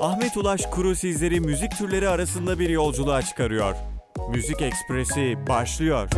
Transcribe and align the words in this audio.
Ahmet 0.00 0.36
Ulaş 0.36 0.66
Kuru 0.66 0.94
sizleri 0.94 1.40
müzik 1.40 1.78
türleri 1.78 2.08
arasında 2.08 2.58
bir 2.58 2.68
yolculuğa 2.68 3.22
çıkarıyor. 3.22 3.76
Müzik 4.30 4.62
Ekspresi 4.62 5.38
başlıyor. 5.48 6.08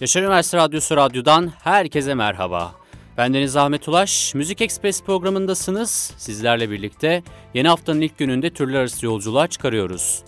Yaşar 0.00 0.22
Üniversitesi 0.22 0.56
Radyosu 0.56 0.96
Radyo'dan 0.96 1.52
herkese 1.62 2.14
merhaba. 2.14 2.74
Ben 3.16 3.34
Deniz 3.34 3.56
Ahmet 3.56 3.88
Ulaş, 3.88 4.34
Müzik 4.34 4.60
Ekspres 4.60 5.02
programındasınız. 5.02 6.14
Sizlerle 6.16 6.70
birlikte 6.70 7.22
yeni 7.54 7.68
haftanın 7.68 8.00
ilk 8.00 8.18
gününde 8.18 8.50
türler 8.50 8.80
arası 8.80 9.06
yolculuğa 9.06 9.46
çıkarıyoruz. 9.46 10.22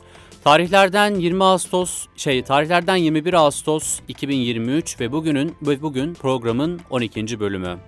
Tarihlerden 0.44 1.14
20 1.14 1.44
Ağustos, 1.44 2.06
şey 2.16 2.42
tarihlerden 2.42 2.96
21 2.96 3.34
Ağustos 3.34 4.00
2023 4.08 5.00
ve 5.00 5.12
bugünün 5.12 5.56
ve 5.62 5.82
bugün 5.82 6.14
programın 6.14 6.80
12. 6.90 7.40
bölümü. 7.40 7.78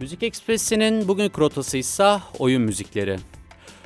Müzik 0.00 0.22
Ekspresi'nin 0.22 1.08
bugün 1.08 1.32
rotası 1.38 1.76
ise 1.76 2.18
oyun 2.38 2.62
müzikleri. 2.62 3.18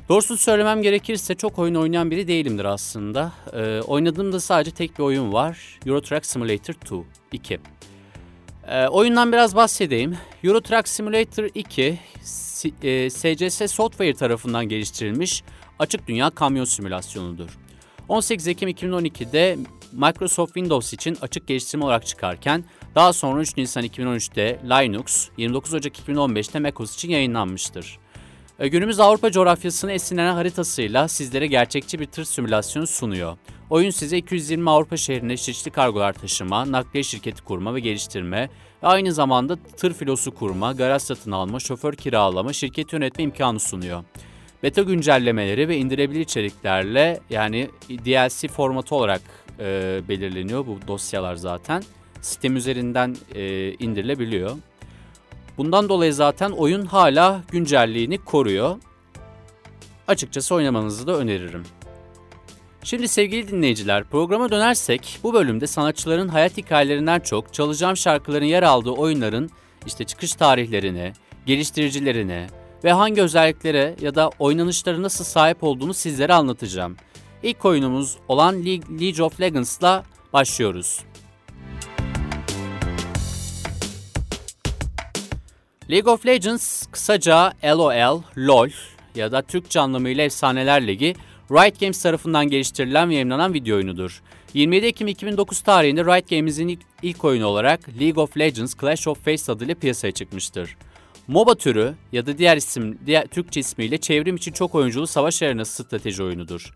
Doğrusunu 0.08 0.38
söylemem 0.38 0.82
gerekirse 0.82 1.34
çok 1.34 1.58
oyun 1.58 1.74
oynayan 1.74 2.10
biri 2.10 2.28
değilimdir 2.28 2.64
aslında. 2.64 3.32
Ee, 3.52 3.80
oynadığımda 3.80 4.40
sadece 4.40 4.70
tek 4.70 4.98
bir 4.98 5.02
oyun 5.02 5.32
var. 5.32 5.78
Euro 5.86 6.00
Truck 6.00 6.26
Simulator 6.26 6.74
2. 6.74 7.06
2. 7.32 7.60
Ee, 8.68 8.88
oyundan 8.88 9.32
biraz 9.32 9.56
bahsedeyim. 9.56 10.16
Euro 10.44 10.60
Truck 10.60 10.88
Simulator 10.88 11.48
2, 11.54 11.98
e, 12.82 13.10
SCS 13.10 13.72
Software 13.72 14.14
tarafından 14.14 14.68
geliştirilmiş 14.68 15.42
açık 15.78 16.08
dünya 16.08 16.30
kamyon 16.30 16.64
simülasyonudur. 16.64 17.58
18 18.08 18.48
Ekim 18.48 18.68
2012'de 18.68 19.58
Microsoft 19.92 20.54
Windows 20.54 20.92
için 20.92 21.18
açık 21.20 21.46
geliştirme 21.46 21.84
olarak 21.84 22.06
çıkarken 22.06 22.64
daha 22.94 23.12
sonra 23.12 23.40
3 23.40 23.56
Nisan 23.56 23.84
2013'te 23.84 24.60
Linux, 24.64 25.28
29 25.36 25.74
Ocak 25.74 25.98
2015'te 25.98 26.58
macOS 26.58 26.94
için 26.94 27.10
yayınlanmıştır. 27.10 27.98
E, 28.58 28.68
günümüz 28.68 29.00
Avrupa 29.00 29.30
coğrafyasını 29.30 29.92
esinlenen 29.92 30.34
haritasıyla 30.34 31.08
sizlere 31.08 31.46
gerçekçi 31.46 32.00
bir 32.00 32.06
tır 32.06 32.24
simülasyonu 32.24 32.86
sunuyor. 32.86 33.36
Oyun 33.70 33.90
size 33.90 34.18
220 34.18 34.70
Avrupa 34.70 34.96
şehrinde 34.96 35.36
çeşitli 35.36 35.70
kargolar 35.70 36.12
taşıma, 36.12 36.72
nakliye 36.72 37.02
şirketi 37.02 37.42
kurma 37.42 37.74
ve 37.74 37.80
geliştirme 37.80 38.48
ve 38.82 38.86
aynı 38.86 39.12
zamanda 39.12 39.56
tır 39.56 39.94
filosu 39.94 40.34
kurma, 40.34 40.72
garaj 40.72 41.02
satın 41.02 41.30
alma, 41.30 41.60
şoför 41.60 41.94
kiralama, 41.94 42.52
şirket 42.52 42.92
yönetme 42.92 43.24
imkanı 43.24 43.60
sunuyor. 43.60 44.04
Beta 44.62 44.82
güncellemeleri 44.82 45.68
ve 45.68 45.76
indirebilir 45.76 46.20
içeriklerle 46.20 47.20
yani 47.30 47.68
DLC 47.88 48.48
formatı 48.48 48.94
olarak 48.94 49.22
e, 49.58 50.00
belirleniyor 50.08 50.66
bu 50.66 50.78
dosyalar 50.88 51.34
zaten. 51.34 51.82
Sistem 52.20 52.56
üzerinden 52.56 53.16
e, 53.34 53.72
indirilebiliyor. 53.72 54.56
Bundan 55.56 55.88
dolayı 55.88 56.14
zaten 56.14 56.50
oyun 56.50 56.86
hala 56.86 57.42
güncelliğini 57.50 58.18
koruyor. 58.18 58.76
Açıkçası 60.08 60.54
oynamanızı 60.54 61.06
da 61.06 61.16
öneririm. 61.16 61.62
Şimdi 62.84 63.08
sevgili 63.08 63.48
dinleyiciler 63.48 64.04
programa 64.04 64.50
dönersek 64.50 65.18
bu 65.22 65.34
bölümde 65.34 65.66
sanatçıların 65.66 66.28
hayat 66.28 66.56
hikayelerinden 66.56 67.20
çok 67.20 67.54
çalacağım 67.54 67.96
şarkıların 67.96 68.44
yer 68.44 68.62
aldığı 68.62 68.90
oyunların 68.90 69.50
işte 69.86 70.04
çıkış 70.04 70.34
tarihlerini, 70.34 71.12
geliştiricilerini 71.46 72.46
ve 72.84 72.92
hangi 72.92 73.22
özelliklere 73.22 73.96
ya 74.00 74.14
da 74.14 74.30
oynanışları 74.38 75.02
nasıl 75.02 75.24
sahip 75.24 75.64
olduğunu 75.64 75.94
sizlere 75.94 76.34
anlatacağım. 76.34 76.96
İlk 77.42 77.64
oyunumuz 77.64 78.16
olan 78.28 78.64
League 78.64 79.24
of 79.24 79.40
Legends'la 79.40 80.04
başlıyoruz. 80.32 81.00
League 85.90 86.12
of 86.12 86.26
Legends 86.26 86.86
kısaca 86.86 87.52
LOL, 87.64 88.22
LOL 88.38 88.68
ya 89.14 89.32
da 89.32 89.42
Türkçe 89.42 89.80
anlamıyla 89.80 90.24
Efsaneler 90.24 90.86
Ligi 90.86 91.14
Riot 91.50 91.80
Games 91.80 92.02
tarafından 92.02 92.48
geliştirilen 92.48 93.08
ve 93.08 93.14
yayınlanan 93.14 93.54
video 93.54 93.76
oyunudur. 93.76 94.22
27 94.54 94.86
Ekim 94.86 95.08
2009 95.08 95.60
tarihinde 95.60 96.04
Riot 96.04 96.30
Games'in 96.30 96.68
ilk, 96.68 96.80
ilk 97.02 97.24
oyunu 97.24 97.46
olarak 97.46 97.80
League 98.00 98.22
of 98.22 98.38
Legends 98.38 98.74
Clash 98.80 99.08
of 99.08 99.24
Faces 99.24 99.50
adıyla 99.50 99.74
piyasaya 99.74 100.12
çıkmıştır. 100.12 100.76
MOBA 101.28 101.54
türü 101.54 101.94
ya 102.12 102.26
da 102.26 102.38
diğer 102.38 102.56
isim, 102.56 102.98
diğer 103.06 103.26
Türkçe 103.26 103.60
ismiyle 103.60 103.98
çevrim 103.98 104.36
için 104.36 104.52
çok 104.52 104.74
oyunculu 104.74 105.06
savaş 105.06 105.42
arenası 105.42 105.84
strateji 105.84 106.22
oyunudur. 106.22 106.72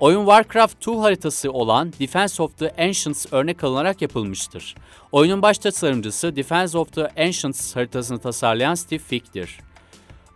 Oyun 0.00 0.20
Warcraft 0.20 0.82
2 0.82 0.90
haritası 0.90 1.52
olan 1.52 1.92
Defense 2.00 2.42
of 2.42 2.58
the 2.58 2.70
Ancients 2.78 3.26
örnek 3.32 3.64
alınarak 3.64 4.02
yapılmıştır. 4.02 4.74
Oyunun 5.12 5.42
baş 5.42 5.58
tasarımcısı 5.58 6.36
Defense 6.36 6.78
of 6.78 6.92
the 6.92 7.08
Ancients 7.08 7.76
haritasını 7.76 8.18
tasarlayan 8.18 8.74
Steve 8.74 8.98
Fick'tir. 8.98 9.58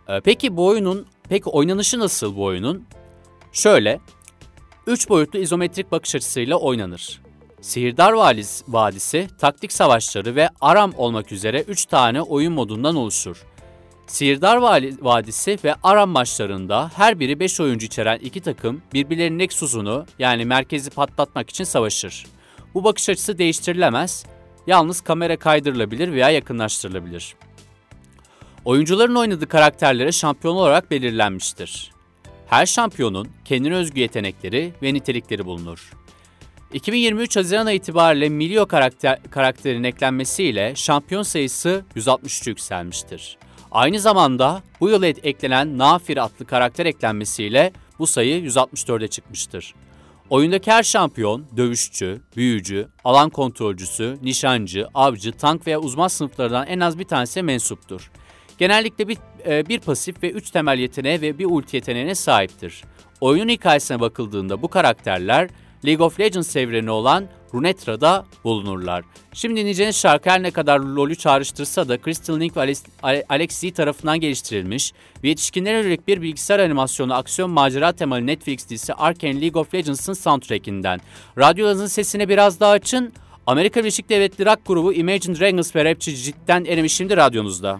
Ee, 0.09 0.21
peki 0.21 0.57
bu 0.57 0.65
oyunun, 0.65 1.07
peki 1.29 1.49
oynanışı 1.49 1.99
nasıl 1.99 2.35
bu 2.35 2.43
oyunun? 2.43 2.85
Şöyle, 3.51 3.99
3 4.87 5.09
boyutlu 5.09 5.39
izometrik 5.39 5.91
bakış 5.91 6.15
açısıyla 6.15 6.57
oynanır. 6.57 7.21
Sihirdar 7.61 8.13
Vadisi, 8.67 9.27
taktik 9.39 9.71
savaşları 9.71 10.35
ve 10.35 10.49
Aram 10.61 10.93
olmak 10.97 11.31
üzere 11.31 11.61
3 11.61 11.85
tane 11.85 12.21
oyun 12.21 12.53
modundan 12.53 12.95
oluşur. 12.95 13.43
Sihirdar 14.07 14.57
Vadisi 15.01 15.57
ve 15.63 15.75
Aram 15.83 16.09
maçlarında 16.09 16.91
her 16.95 17.19
biri 17.19 17.39
5 17.39 17.59
oyuncu 17.59 17.85
içeren 17.85 18.19
iki 18.19 18.41
takım 18.41 18.81
birbirlerinin 18.93 19.39
Nexus'unu 19.39 20.05
yani 20.19 20.45
merkezi 20.45 20.89
patlatmak 20.89 21.49
için 21.49 21.63
savaşır. 21.63 22.25
Bu 22.73 22.83
bakış 22.83 23.09
açısı 23.09 23.37
değiştirilemez, 23.37 24.25
yalnız 24.67 25.01
kamera 25.01 25.37
kaydırılabilir 25.37 26.11
veya 26.11 26.29
yakınlaştırılabilir. 26.29 27.35
Oyuncuların 28.65 29.15
oynadığı 29.15 29.47
karakterlere 29.47 30.11
şampiyon 30.11 30.55
olarak 30.55 30.91
belirlenmiştir. 30.91 31.91
Her 32.47 32.65
şampiyonun 32.65 33.29
kendine 33.45 33.75
özgü 33.75 33.99
yetenekleri 33.99 34.73
ve 34.81 34.93
nitelikleri 34.93 35.45
bulunur. 35.45 35.91
2023 36.73 37.37
Haziran 37.37 37.71
itibariyle 37.71 38.29
Milio 38.29 38.65
karakter, 38.65 39.19
karakterin 39.31 39.83
eklenmesiyle 39.83 40.73
şampiyon 40.75 41.23
sayısı 41.23 41.85
163 41.95 42.47
yükselmiştir. 42.47 43.37
Aynı 43.73 43.99
zamanda 43.99 44.63
bu 44.79 44.89
yıl 44.89 45.03
eklenen 45.03 45.77
Nafir 45.77 46.25
adlı 46.25 46.45
karakter 46.45 46.85
eklenmesiyle 46.85 47.73
bu 47.99 48.07
sayı 48.07 48.41
164'e 48.45 49.07
çıkmıştır. 49.07 49.73
Oyundaki 50.29 50.71
her 50.71 50.83
şampiyon, 50.83 51.45
dövüşçü, 51.57 52.21
büyücü, 52.37 52.87
alan 53.03 53.29
kontrolcüsü, 53.29 54.17
nişancı, 54.23 54.87
avcı, 54.93 55.31
tank 55.31 55.67
veya 55.67 55.79
uzman 55.79 56.07
sınıflarından 56.07 56.67
en 56.67 56.79
az 56.79 56.99
bir 56.99 57.03
tanesi 57.03 57.43
mensuptur. 57.43 58.11
Genellikle 58.57 59.07
bir, 59.07 59.17
e, 59.45 59.65
bir 59.67 59.79
pasif 59.79 60.23
ve 60.23 60.31
üç 60.31 60.51
temel 60.51 60.79
yeteneğe 60.79 61.21
ve 61.21 61.39
bir 61.39 61.45
ulti 61.45 61.75
yeteneğine 61.75 62.15
sahiptir. 62.15 62.83
Oyunun 63.21 63.49
hikayesine 63.49 63.99
bakıldığında 63.99 64.61
bu 64.61 64.67
karakterler 64.67 65.49
League 65.85 66.05
of 66.05 66.19
Legends 66.19 66.55
evreni 66.55 66.91
olan 66.91 67.27
Runetra'da 67.53 68.25
bulunurlar. 68.43 69.03
Şimdi 69.33 69.59
dinleyeceğiniz 69.59 69.95
şarkı 69.95 70.29
her 70.29 70.43
ne 70.43 70.51
kadar 70.51 70.79
LoL'ü 70.79 71.15
çağrıştırsa 71.15 71.87
da 71.87 71.97
Crystal 71.97 72.39
Link 72.39 72.57
ve 72.57 72.73
Alexi 73.29 73.71
tarafından 73.71 74.19
geliştirilmiş 74.19 74.93
ve 75.23 75.29
yetişkinlere 75.29 75.77
yönelik 75.77 76.07
bir 76.07 76.21
bilgisayar 76.21 76.59
animasyonu 76.59 77.13
aksiyon 77.13 77.51
macera 77.51 77.91
temalı 77.91 78.27
Netflix 78.27 78.69
dizisi 78.69 78.93
Arkane 78.93 79.41
League 79.41 79.61
of 79.61 79.73
Legends'ın 79.73 80.13
soundtrackinden. 80.13 81.01
Radyolarınızın 81.37 81.87
sesini 81.87 82.29
biraz 82.29 82.59
daha 82.59 82.71
açın. 82.71 83.13
Amerika 83.47 83.79
Birleşik 83.79 84.09
Devletleri 84.09 84.49
rock 84.49 84.59
grubu 84.65 84.93
Imagine 84.93 85.39
Dragons 85.39 85.75
ve 85.75 85.85
rapçi 85.85 86.15
cidden 86.15 86.65
erimiş 86.65 86.93
şimdi 86.93 87.17
radyonuzda. 87.17 87.79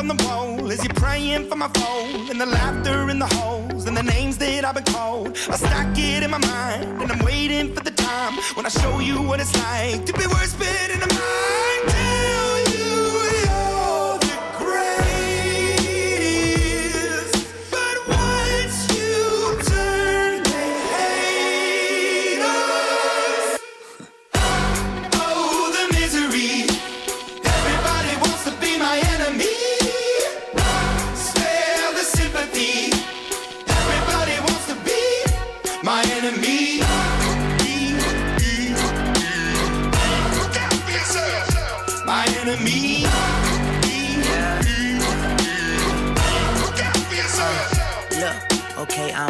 On 0.00 0.08
the 0.08 0.24
wall 0.24 0.72
as 0.72 0.82
you're 0.82 0.94
praying 0.94 1.46
for 1.46 1.56
my 1.56 1.68
phone 1.68 2.30
and 2.30 2.40
the 2.40 2.46
laughter 2.46 3.10
in 3.10 3.18
the 3.18 3.26
holes 3.34 3.86
and 3.86 3.94
the 3.94 4.02
names 4.02 4.38
that 4.38 4.64
I've 4.64 4.74
been 4.74 4.84
called. 4.84 5.36
I 5.50 5.56
stack 5.56 5.98
it 5.98 6.22
in 6.22 6.30
my 6.30 6.38
mind 6.38 7.02
and 7.02 7.12
I'm 7.12 7.22
waiting 7.22 7.74
for 7.74 7.84
the 7.84 7.90
time 7.90 8.32
when 8.54 8.64
I 8.64 8.70
show 8.70 8.98
you 8.98 9.20
what 9.20 9.40
it's 9.40 9.54
like 9.54 10.06
to 10.06 10.12
be 10.14 10.26
worse 10.26 10.54
fit 10.54 10.90
in 10.90 11.02
a 11.02 11.06
mind. 11.06 11.59
Okay, 48.90 49.12
I'm 49.12 49.29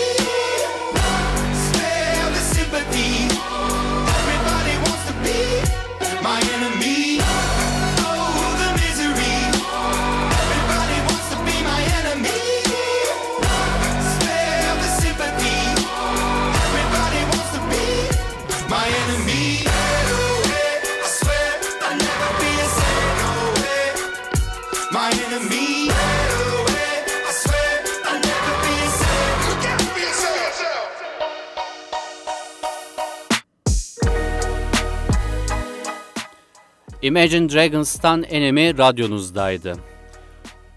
Imagine 37.11 37.49
Dragons'tan 37.49 38.23
Enemy 38.23 38.77
radyonuzdaydı. 38.77 39.75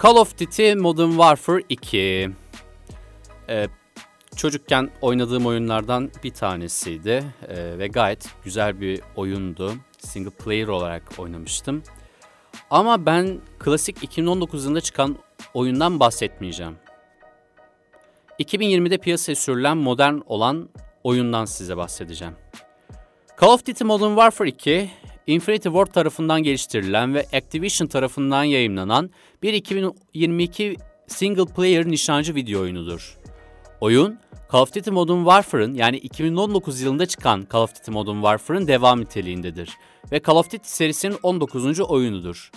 Call 0.02 0.16
of 0.16 0.38
Duty 0.40 0.74
Modern 0.74 1.10
Warfare 1.10 1.62
2. 1.68 2.30
Ee, 3.48 3.68
çocukken 4.36 4.90
oynadığım 5.00 5.46
oyunlardan 5.46 6.10
bir 6.24 6.30
tanesiydi 6.30 7.24
Ee, 7.48 7.78
ve 7.78 7.86
gayet 7.86 8.28
güzel 8.44 8.80
bir 8.80 9.00
oyundu. 9.16 9.72
Single 9.98 10.30
player 10.30 10.68
olarak 10.68 11.02
oynamıştım. 11.18 11.82
Ama 12.70 13.06
ben 13.06 13.40
klasik 13.58 14.02
2019 14.02 14.64
yılında 14.64 14.80
çıkan 14.80 15.16
oyundan 15.54 16.00
bahsetmeyeceğim. 16.00 16.76
2020'de 18.40 18.98
piyasaya 18.98 19.36
sürülen 19.36 19.76
modern 19.76 20.18
olan 20.26 20.68
oyundan 21.04 21.44
size 21.44 21.76
bahsedeceğim. 21.76 22.34
Call 23.40 23.48
of 23.48 23.66
Duty 23.66 23.84
Modern 23.84 24.10
Warfare 24.10 24.48
2, 24.48 24.90
Infinity 25.26 25.68
Ward 25.68 25.86
tarafından 25.86 26.42
geliştirilen 26.42 27.14
ve 27.14 27.26
Activision 27.32 27.88
tarafından 27.88 28.44
yayımlanan 28.44 29.10
bir 29.42 29.52
2022 29.52 30.76
single 31.06 31.44
player 31.44 31.86
nişancı 31.86 32.34
video 32.34 32.60
oyunudur. 32.60 33.18
Oyun, 33.80 34.18
Call 34.52 34.60
of 34.60 34.74
Duty 34.74 34.90
Modern 34.90 35.18
Warfare'ın 35.18 35.74
yani 35.74 35.96
2019 35.96 36.80
yılında 36.80 37.06
çıkan 37.06 37.46
Call 37.52 37.62
of 37.62 37.74
Duty 37.74 37.90
Modern 37.90 38.14
Warfare'ın 38.14 38.68
devam 38.68 39.00
niteliğindedir 39.00 39.70
ve 40.12 40.22
Call 40.26 40.36
of 40.36 40.46
Duty 40.46 40.56
serisinin 40.62 41.16
19. 41.22 41.80
oyunudur. 41.80 42.50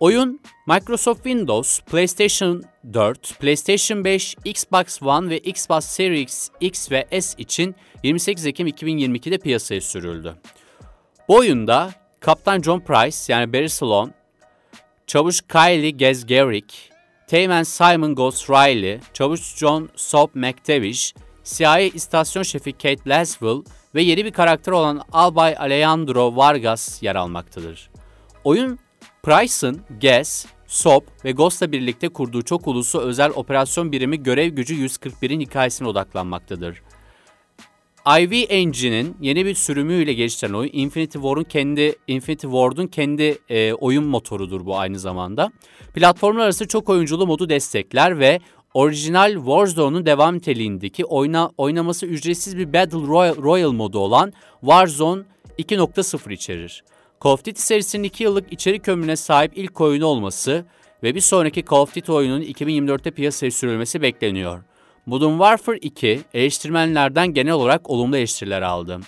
Oyun 0.00 0.40
Microsoft 0.66 1.24
Windows, 1.24 1.80
PlayStation 1.80 2.62
4, 2.92 3.40
PlayStation 3.40 4.04
5, 4.04 4.36
Xbox 4.44 5.02
One 5.02 5.30
ve 5.30 5.38
Xbox 5.38 5.84
Series 5.84 6.50
X 6.60 6.90
ve 6.90 7.20
S 7.20 7.34
için 7.38 7.74
28 8.02 8.46
Ekim 8.46 8.68
2022'de 8.68 9.38
piyasaya 9.38 9.80
sürüldü. 9.80 10.34
Bu 11.28 11.36
oyunda 11.36 11.90
Kaptan 12.20 12.62
John 12.62 12.80
Price 12.80 13.32
yani 13.32 13.52
Barry 13.52 13.68
Sloan, 13.68 14.14
Çavuş 15.06 15.40
Kylie 15.40 15.90
Gezgerik, 15.90 16.90
Teğmen 17.26 17.62
Simon 17.62 18.14
Ghost 18.14 18.50
Riley, 18.50 19.00
Çavuş 19.12 19.56
John 19.56 19.88
Soap 19.96 20.34
McTavish, 20.34 21.14
CIA 21.44 21.80
istasyon 21.80 22.42
şefi 22.42 22.72
Kate 22.72 23.10
Laswell 23.10 23.62
ve 23.94 24.02
yeni 24.02 24.24
bir 24.24 24.32
karakter 24.32 24.72
olan 24.72 25.02
Albay 25.12 25.56
Alejandro 25.58 26.36
Vargas 26.36 27.02
yer 27.02 27.16
almaktadır. 27.16 27.90
Oyun, 28.44 28.78
Price'ın 29.22 29.80
Gas, 30.02 30.46
SOP 30.66 31.24
ve 31.24 31.32
Ghost'la 31.32 31.72
birlikte 31.72 32.08
kurduğu 32.08 32.42
çok 32.42 32.66
uluslu 32.66 33.00
özel 33.00 33.30
operasyon 33.34 33.92
birimi 33.92 34.22
Görev 34.22 34.48
Gücü 34.48 34.74
141'in 34.74 35.40
hikayesine 35.40 35.88
odaklanmaktadır. 35.88 36.82
IV 38.06 38.46
Engine'in 38.48 39.16
yeni 39.20 39.46
bir 39.46 39.54
sürümüyle 39.54 40.12
geliştirilen 40.12 40.54
oyun 40.54 40.70
Infinity 40.72 41.18
War'un 41.18 41.44
kendi 41.44 41.94
Infinity 42.06 42.46
Ward'un 42.46 42.86
kendi 42.86 43.38
e, 43.48 43.72
oyun 43.72 44.04
motorudur 44.04 44.66
bu 44.66 44.78
aynı 44.78 44.98
zamanda. 44.98 45.52
Platformlar 45.94 46.44
arası 46.44 46.68
çok 46.68 46.88
oyunculu 46.88 47.26
modu 47.26 47.48
destekler 47.48 48.18
ve 48.18 48.40
orijinal 48.74 49.34
Warzone'un 49.34 50.06
devam 50.06 50.34
niteliğindeki 50.36 51.04
oyna, 51.04 51.50
oynaması 51.56 52.06
ücretsiz 52.06 52.58
bir 52.58 52.72
Battle 52.72 53.06
Royale, 53.06 53.42
Royale 53.42 53.76
modu 53.76 53.98
olan 53.98 54.32
Warzone 54.60 55.22
2.0 55.58 56.32
içerir. 56.32 56.84
Call 57.24 57.30
of 57.30 57.44
Duty 57.44 57.60
serisinin 57.60 58.04
2 58.04 58.24
yıllık 58.24 58.52
içerik 58.52 58.88
ömrüne 58.88 59.16
sahip 59.16 59.52
ilk 59.58 59.80
oyunu 59.80 60.06
olması 60.06 60.64
ve 61.02 61.14
bir 61.14 61.20
sonraki 61.20 61.64
Call 61.70 61.76
of 61.76 61.96
Duty 61.96 62.12
oyununun 62.12 62.42
2024'te 62.42 63.10
piyasaya 63.10 63.50
sürülmesi 63.50 64.02
bekleniyor. 64.02 64.62
Modern 65.06 65.30
Warfare 65.30 65.78
2 65.78 66.20
eleştirmenlerden 66.34 67.34
genel 67.34 67.52
olarak 67.52 67.90
olumlu 67.90 68.16
eleştiriler 68.16 68.62
aldı. 68.62 69.00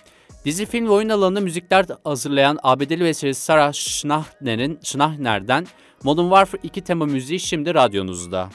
Dizi, 0.45 0.67
film 0.67 0.87
ve 0.87 0.91
oyun 0.91 1.09
alanında 1.09 1.41
müzikler 1.41 1.87
hazırlayan 2.05 2.59
ABD'li 2.63 3.01
besteci 3.01 3.35
Sarah 3.35 3.73
Schneider'in 3.73 4.79
Schneider'den 4.83 5.67
Modern 6.03 6.25
Warfare 6.25 6.61
2 6.63 6.81
tema 6.81 7.07
müziği 7.07 7.41
şimdi 7.41 7.75
radyonuzda. 7.75 8.51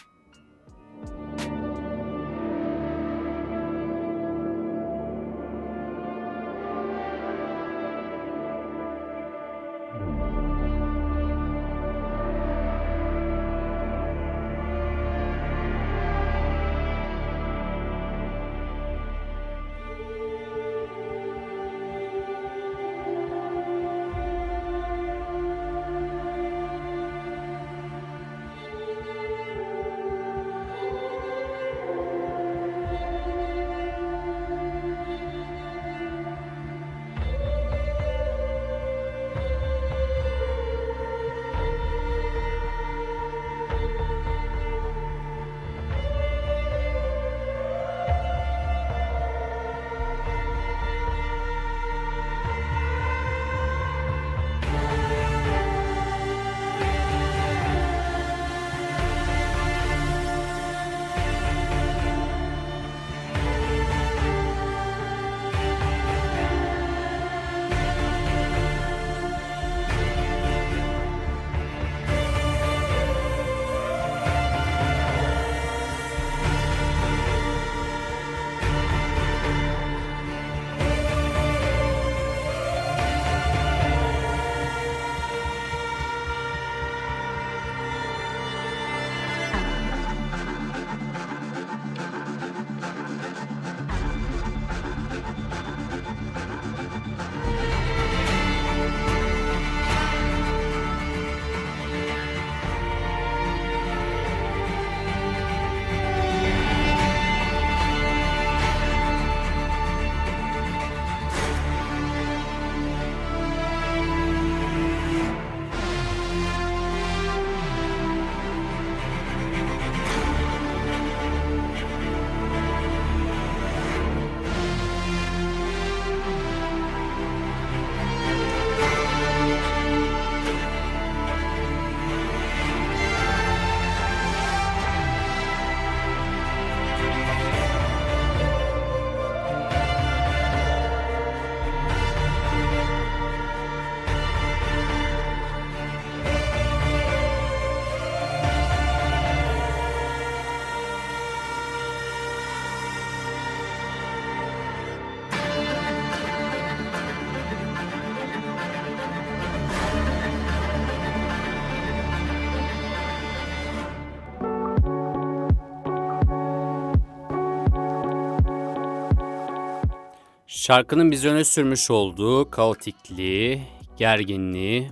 Şarkının 170.69 171.11
bize 171.11 171.29
öne 171.29 171.43
sürmüş 171.43 171.91
olduğu 171.91 172.51
kaotikliği, 172.51 173.61
gerginliği 173.97 174.91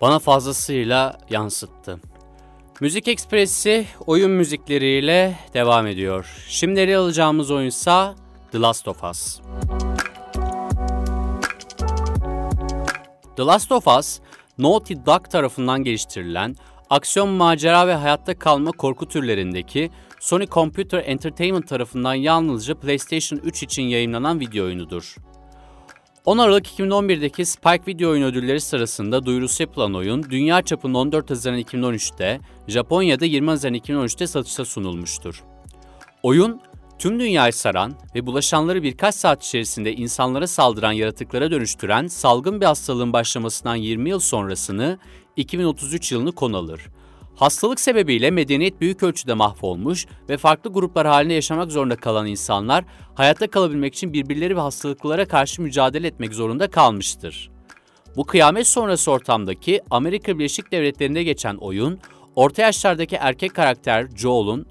bana 0.00 0.18
fazlasıyla 0.18 1.18
yansıttı. 1.30 2.00
Müzik 2.80 3.08
Ekspresi 3.08 3.86
oyun 4.06 4.30
müzikleriyle 4.30 5.38
devam 5.54 5.86
ediyor. 5.86 6.44
Şimdi 6.48 6.80
ele 6.80 6.96
alacağımız 6.96 7.50
oyunsa 7.50 8.14
The 8.52 8.60
Last 8.60 8.88
of 8.88 9.04
Us. 9.04 9.40
The 13.36 13.42
Last 13.42 13.72
of 13.72 13.86
Us, 13.86 14.20
Naughty 14.58 14.94
Dog 15.06 15.30
tarafından 15.30 15.84
geliştirilen 15.84 16.56
aksiyon, 16.90 17.28
macera 17.28 17.86
ve 17.86 17.94
hayatta 17.94 18.38
kalma 18.38 18.72
korku 18.72 19.08
türlerindeki 19.08 19.90
Sony 20.20 20.46
Computer 20.46 21.02
Entertainment 21.06 21.68
tarafından 21.68 22.14
yalnızca 22.14 22.74
PlayStation 22.74 23.38
3 23.38 23.62
için 23.62 23.82
yayınlanan 23.82 24.40
video 24.40 24.64
oyunudur. 24.64 25.16
10 26.24 26.38
Aralık 26.38 26.66
2011'deki 26.66 27.46
Spike 27.46 27.82
Video 27.86 28.10
Oyun 28.10 28.22
Ödülleri 28.22 28.60
sırasında 28.60 29.26
duyurusu 29.26 29.62
yapılan 29.62 29.94
oyun, 29.94 30.22
dünya 30.22 30.62
çapında 30.62 30.98
14 30.98 31.30
Haziran 31.30 31.58
2013'te, 31.60 32.40
Japonya'da 32.68 33.24
20 33.24 33.50
Haziran 33.50 33.74
2013'te 33.74 34.26
satışa 34.26 34.64
sunulmuştur. 34.64 35.44
Oyun, 36.22 36.60
tüm 36.98 37.20
dünyayı 37.20 37.52
saran 37.52 37.94
ve 38.14 38.26
bulaşanları 38.26 38.82
birkaç 38.82 39.14
saat 39.14 39.44
içerisinde 39.44 39.92
insanlara 39.92 40.46
saldıran 40.46 40.92
yaratıklara 40.92 41.50
dönüştüren 41.50 42.06
salgın 42.06 42.60
bir 42.60 42.66
hastalığın 42.66 43.12
başlamasından 43.12 43.76
20 43.76 44.10
yıl 44.10 44.20
sonrasını 44.20 44.98
2033 45.36 46.12
yılını 46.12 46.32
konu 46.32 46.56
alır. 46.56 46.80
Hastalık 47.36 47.80
sebebiyle 47.80 48.30
medeniyet 48.30 48.80
büyük 48.80 49.02
ölçüde 49.02 49.34
mahvolmuş 49.34 50.06
ve 50.28 50.36
farklı 50.36 50.72
gruplar 50.72 51.06
halinde 51.06 51.34
yaşamak 51.34 51.72
zorunda 51.72 51.96
kalan 51.96 52.26
insanlar 52.26 52.84
hayatta 53.14 53.46
kalabilmek 53.50 53.94
için 53.94 54.12
birbirleri 54.12 54.56
ve 54.56 54.60
hastalıklara 54.60 55.28
karşı 55.28 55.62
mücadele 55.62 56.06
etmek 56.06 56.34
zorunda 56.34 56.70
kalmıştır. 56.70 57.50
Bu 58.16 58.24
kıyamet 58.24 58.66
sonrası 58.66 59.10
ortamdaki 59.10 59.80
Amerika 59.90 60.38
Birleşik 60.38 60.72
Devletleri'nde 60.72 61.22
geçen 61.22 61.54
oyun, 61.54 61.98
orta 62.36 62.62
yaşlardaki 62.62 63.16
erkek 63.16 63.54
karakter 63.54 64.08
Joel'un 64.16 64.66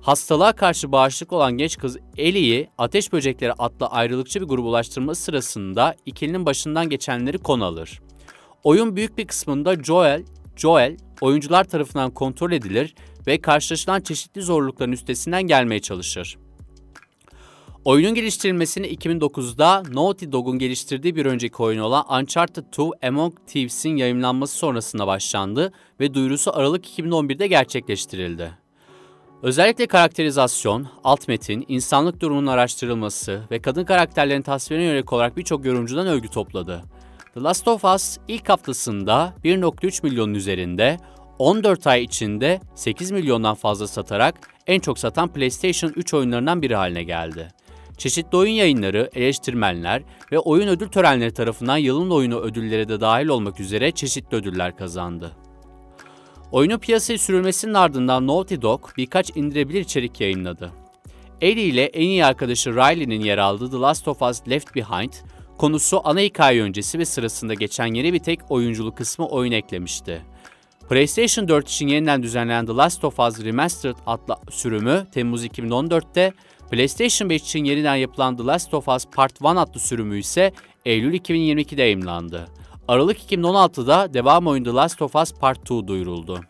hastalığa 0.00 0.52
karşı 0.52 0.92
bağışıklı 0.92 1.36
olan 1.36 1.52
genç 1.52 1.78
kız 1.78 1.96
Ellie'yi 2.16 2.68
ateş 2.78 3.12
böcekleri 3.12 3.52
adlı 3.52 3.86
ayrılıkçı 3.86 4.40
bir 4.40 4.46
gruba 4.46 4.68
ulaştırması 4.68 5.22
sırasında 5.22 5.94
ikilinin 6.06 6.46
başından 6.46 6.88
geçenleri 6.88 7.38
konu 7.38 7.64
alır. 7.64 8.00
Oyun 8.64 8.96
büyük 8.96 9.18
bir 9.18 9.26
kısmında 9.26 9.82
Joel, 9.82 10.24
Joel 10.56 10.96
oyuncular 11.22 11.64
tarafından 11.64 12.10
kontrol 12.10 12.52
edilir 12.52 12.94
ve 13.26 13.40
karşılaşılan 13.40 14.00
çeşitli 14.00 14.42
zorlukların 14.42 14.92
üstesinden 14.92 15.42
gelmeye 15.42 15.80
çalışır. 15.80 16.38
Oyunun 17.84 18.14
geliştirilmesini 18.14 18.86
2009'da 18.86 19.82
Naughty 19.92 20.24
Dog'un 20.32 20.58
geliştirdiği 20.58 21.16
bir 21.16 21.26
önceki 21.26 21.62
oyun 21.62 21.80
olan 21.80 22.04
Uncharted 22.20 22.64
2 22.72 23.06
Among 23.06 23.34
Thieves'in 23.46 23.96
yayınlanması 23.96 24.58
sonrasında 24.58 25.06
başlandı 25.06 25.72
ve 26.00 26.14
duyurusu 26.14 26.56
Aralık 26.56 26.98
2011'de 26.98 27.46
gerçekleştirildi. 27.46 28.52
Özellikle 29.42 29.86
karakterizasyon, 29.86 30.86
alt 31.04 31.28
metin, 31.28 31.64
insanlık 31.68 32.20
durumunun 32.20 32.46
araştırılması 32.46 33.42
ve 33.50 33.62
kadın 33.62 33.84
karakterlerin 33.84 34.42
tasvirine 34.42 34.84
yönelik 34.84 35.12
olarak 35.12 35.36
birçok 35.36 35.64
yorumcudan 35.64 36.06
övgü 36.06 36.28
topladı. 36.28 36.82
The 37.34 37.40
Last 37.40 37.68
of 37.68 37.84
Us 37.84 38.18
ilk 38.28 38.48
haftasında 38.48 39.34
1.3 39.44 40.02
milyonun 40.02 40.34
üzerinde 40.34 40.96
14 41.38 41.86
ay 41.86 42.02
içinde 42.02 42.60
8 42.74 43.10
milyondan 43.10 43.54
fazla 43.54 43.86
satarak 43.86 44.34
en 44.66 44.80
çok 44.80 44.98
satan 44.98 45.32
PlayStation 45.32 45.92
3 45.96 46.14
oyunlarından 46.14 46.62
biri 46.62 46.74
haline 46.74 47.02
geldi. 47.02 47.48
Çeşitli 47.98 48.36
oyun 48.36 48.52
yayınları, 48.52 49.10
eleştirmenler 49.14 50.02
ve 50.32 50.38
oyun 50.38 50.68
ödül 50.68 50.88
törenleri 50.88 51.34
tarafından 51.34 51.76
yılın 51.76 52.10
oyunu 52.10 52.40
ödülleri 52.40 52.88
de 52.88 53.00
dahil 53.00 53.26
olmak 53.26 53.60
üzere 53.60 53.90
çeşitli 53.90 54.36
ödüller 54.36 54.76
kazandı. 54.76 55.36
Oyunun 56.50 56.78
piyasaya 56.78 57.18
sürülmesinin 57.18 57.74
ardından 57.74 58.26
Naughty 58.26 58.54
Dog 58.62 58.88
birkaç 58.96 59.36
indirebilir 59.36 59.80
içerik 59.80 60.20
yayınladı. 60.20 60.72
Ellie 61.40 61.64
ile 61.64 61.84
en 61.84 62.08
iyi 62.08 62.24
arkadaşı 62.24 62.74
Riley'nin 62.74 63.20
yer 63.20 63.38
aldığı 63.38 63.70
The 63.70 63.76
Last 63.76 64.08
of 64.08 64.22
Us 64.22 64.48
Left 64.48 64.74
Behind, 64.74 65.12
konusu 65.58 66.00
ana 66.04 66.20
hikaye 66.20 66.62
öncesi 66.62 66.98
ve 66.98 67.04
sırasında 67.04 67.54
geçen 67.54 67.86
yeni 67.86 68.12
bir 68.12 68.18
tek 68.18 68.40
oyunculu 68.48 68.94
kısmı 68.94 69.26
oyun 69.26 69.52
eklemişti. 69.52 70.22
PlayStation 70.88 71.48
4 71.48 71.68
için 71.68 71.86
yeniden 71.86 72.22
düzenlenen 72.22 72.66
The 72.66 72.72
Last 72.72 73.04
of 73.04 73.18
Us 73.18 73.44
Remastered 73.44 73.96
adlı 74.06 74.36
sürümü 74.50 75.06
Temmuz 75.12 75.44
2014'te, 75.44 76.32
PlayStation 76.70 77.30
5 77.30 77.42
için 77.42 77.64
yeniden 77.64 77.96
yapılan 77.96 78.36
The 78.36 78.44
Last 78.44 78.74
of 78.74 78.88
Us 78.88 79.04
Part 79.16 79.40
1 79.40 79.46
adlı 79.46 79.80
sürümü 79.80 80.18
ise 80.18 80.52
Eylül 80.84 81.14
2022'de 81.14 81.82
yayımlandı. 81.82 82.48
Aralık 82.88 83.32
2016'da 83.32 84.14
devam 84.14 84.46
oyun 84.46 84.64
The 84.64 84.70
Last 84.70 85.02
of 85.02 85.16
Us 85.16 85.32
Part 85.32 85.58
2 85.58 85.86
duyuruldu. 85.86 86.40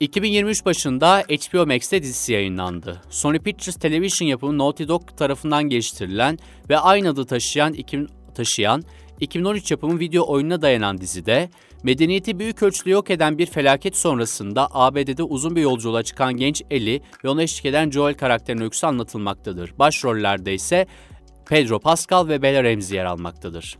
2023 0.00 0.64
başında 0.64 1.24
HBO 1.28 1.66
Max'te 1.66 2.02
dizisi 2.02 2.32
yayınlandı. 2.32 3.02
Sony 3.10 3.38
Pictures 3.38 3.76
Television 3.76 4.28
yapımı 4.28 4.58
Naughty 4.58 4.88
Dog 4.88 5.16
tarafından 5.16 5.62
geliştirilen 5.62 6.38
ve 6.70 6.78
aynı 6.78 7.08
adı 7.08 7.26
taşıyan, 7.26 7.72
2000, 7.72 8.08
taşıyan 8.34 8.84
2013 9.20 9.70
yapımı 9.70 10.00
video 10.00 10.32
oyununa 10.32 10.62
dayanan 10.62 10.98
dizide, 10.98 11.50
medeniyeti 11.82 12.38
büyük 12.38 12.62
ölçüde 12.62 12.90
yok 12.90 13.10
eden 13.10 13.38
bir 13.38 13.46
felaket 13.46 13.96
sonrasında 13.96 14.68
ABD'de 14.70 15.22
uzun 15.22 15.56
bir 15.56 15.62
yolculuğa 15.62 16.02
çıkan 16.02 16.36
genç 16.36 16.62
Ellie 16.70 17.00
ve 17.24 17.28
ona 17.28 17.42
eşlik 17.42 17.66
eden 17.66 17.90
Joel 17.90 18.14
karakterinin 18.14 18.62
öyküsü 18.62 18.86
anlatılmaktadır. 18.86 19.78
Başrollerde 19.78 20.54
ise 20.54 20.86
Pedro 21.48 21.78
Pascal 21.78 22.28
ve 22.28 22.42
Bella 22.42 22.64
Ramsey 22.64 22.96
yer 22.96 23.04
almaktadır. 23.04 23.78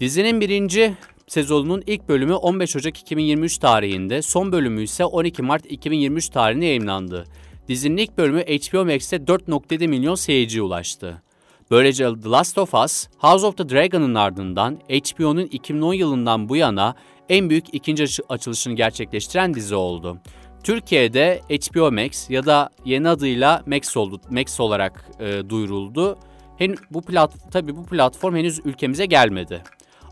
Dizinin 0.00 0.40
birinci 0.40 0.94
sezonunun 1.32 1.82
ilk 1.86 2.08
bölümü 2.08 2.34
15 2.34 2.76
Ocak 2.76 3.00
2023 3.00 3.58
tarihinde, 3.58 4.22
son 4.22 4.52
bölümü 4.52 4.82
ise 4.82 5.04
12 5.04 5.42
Mart 5.42 5.72
2023 5.72 6.28
tarihinde 6.28 6.66
yayınlandı. 6.66 7.24
Dizinin 7.68 7.96
ilk 7.96 8.18
bölümü 8.18 8.40
HBO 8.40 8.84
Max'te 8.84 9.16
4.7 9.16 9.88
milyon 9.88 10.14
seyirciye 10.14 10.62
ulaştı. 10.62 11.22
Böylece 11.70 12.04
The 12.22 12.28
Last 12.28 12.58
of 12.58 12.74
Us, 12.74 13.08
House 13.18 13.46
of 13.46 13.56
the 13.56 13.68
Dragon'ın 13.68 14.14
ardından 14.14 14.78
HBO'nun 14.88 15.46
2010 15.46 15.94
yılından 15.94 16.48
bu 16.48 16.56
yana 16.56 16.94
en 17.28 17.50
büyük 17.50 17.74
ikinci 17.74 18.04
açılışını 18.28 18.74
gerçekleştiren 18.74 19.54
dizi 19.54 19.74
oldu. 19.74 20.18
Türkiye'de 20.64 21.40
HBO 21.50 21.92
Max 21.92 22.30
ya 22.30 22.46
da 22.46 22.70
yeni 22.84 23.08
adıyla 23.08 23.62
Max 23.66 23.96
oldu, 23.96 24.20
Max 24.30 24.60
olarak 24.60 25.10
e, 25.20 25.50
duyuruldu. 25.50 26.18
Hen 26.58 26.76
bu 26.90 27.02
plat 27.02 27.32
tabii 27.52 27.76
bu 27.76 27.86
platform 27.86 28.36
henüz 28.36 28.60
ülkemize 28.64 29.06
gelmedi. 29.06 29.62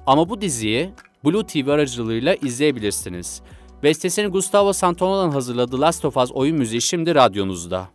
Ama 0.07 0.29
bu 0.29 0.41
diziyi 0.41 0.91
Blue 1.25 1.47
TV 1.47 1.69
aracılığıyla 1.69 2.35
izleyebilirsiniz. 2.35 3.43
Bestesini 3.83 4.27
Gustavo 4.27 4.73
Santaola'nın 4.73 5.31
hazırladığı 5.31 5.81
Last 5.81 6.05
of 6.05 6.17
Us 6.17 6.31
oyun 6.33 6.57
müziği 6.57 6.83
şimdi 6.83 7.15
radyonuzda. 7.15 7.89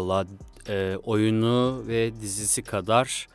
Valla 0.00 0.26
e, 0.68 0.96
oyunu 1.02 1.82
ve 1.88 2.12
dizisi 2.20 2.62
kadar 2.62 3.28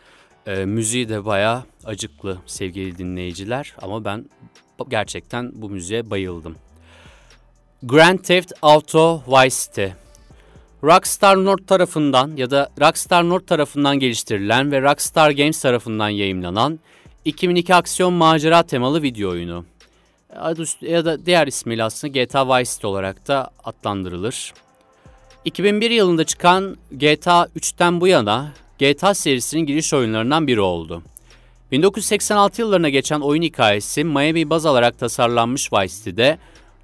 e, 0.48 0.66
müziği 0.66 1.10
de 1.10 1.26
baya 1.26 1.64
acıklı 1.86 2.38
sevgili 2.46 2.98
dinleyiciler. 2.98 3.76
Ama 3.82 4.06
ben 4.06 4.30
gerçekten 4.90 5.52
bu 5.56 5.70
müziğe 5.70 6.10
bayıldım. 6.10 6.56
Grand 7.84 8.20
Theft 8.20 8.52
Auto 8.62 9.24
Vice 9.28 9.56
City 9.56 9.86
Rockstar 10.84 11.46
North 11.46 11.68
tarafından 11.68 12.36
ya 12.38 12.52
da 12.52 12.70
Rockstar 12.82 13.30
North 13.30 13.48
tarafından 13.48 14.00
geliştirilen 14.00 14.72
ve 14.72 14.82
Rockstar 14.82 15.32
Games 15.32 15.62
tarafından 15.62 16.10
yayımlanan 16.10 16.80
2002 17.26 17.76
aksiyon 17.76 18.14
macera 18.14 18.64
temalı 18.64 19.02
video 19.02 19.30
oyunu. 19.32 19.66
Ya 20.82 21.06
da 21.06 21.26
diğer 21.26 21.48
ismiyle 21.48 21.84
aslında 21.84 22.24
GTA 22.24 22.60
Vice 22.60 22.72
City 22.72 22.88
olarak 22.88 23.28
da 23.28 23.50
adlandırılır. 23.64 24.54
2001 25.46 25.92
yılında 25.92 26.24
çıkan 26.24 26.78
GTA 26.92 27.48
3'ten 27.58 28.02
bu 28.02 28.08
yana 28.08 28.54
GTA 28.80 29.14
serisinin 29.14 29.66
giriş 29.66 29.94
oyunlarından 29.94 30.48
biri 30.48 30.62
oldu. 30.62 31.04
1986 31.72 32.62
yıllarına 32.62 32.90
geçen 32.90 33.20
oyun 33.20 33.42
hikayesi 33.42 34.04
Miami 34.04 34.50
baz 34.50 34.66
alarak 34.66 35.00
tasarlanmış 35.00 35.74
Vice 35.74 35.94
City'de 35.96 36.38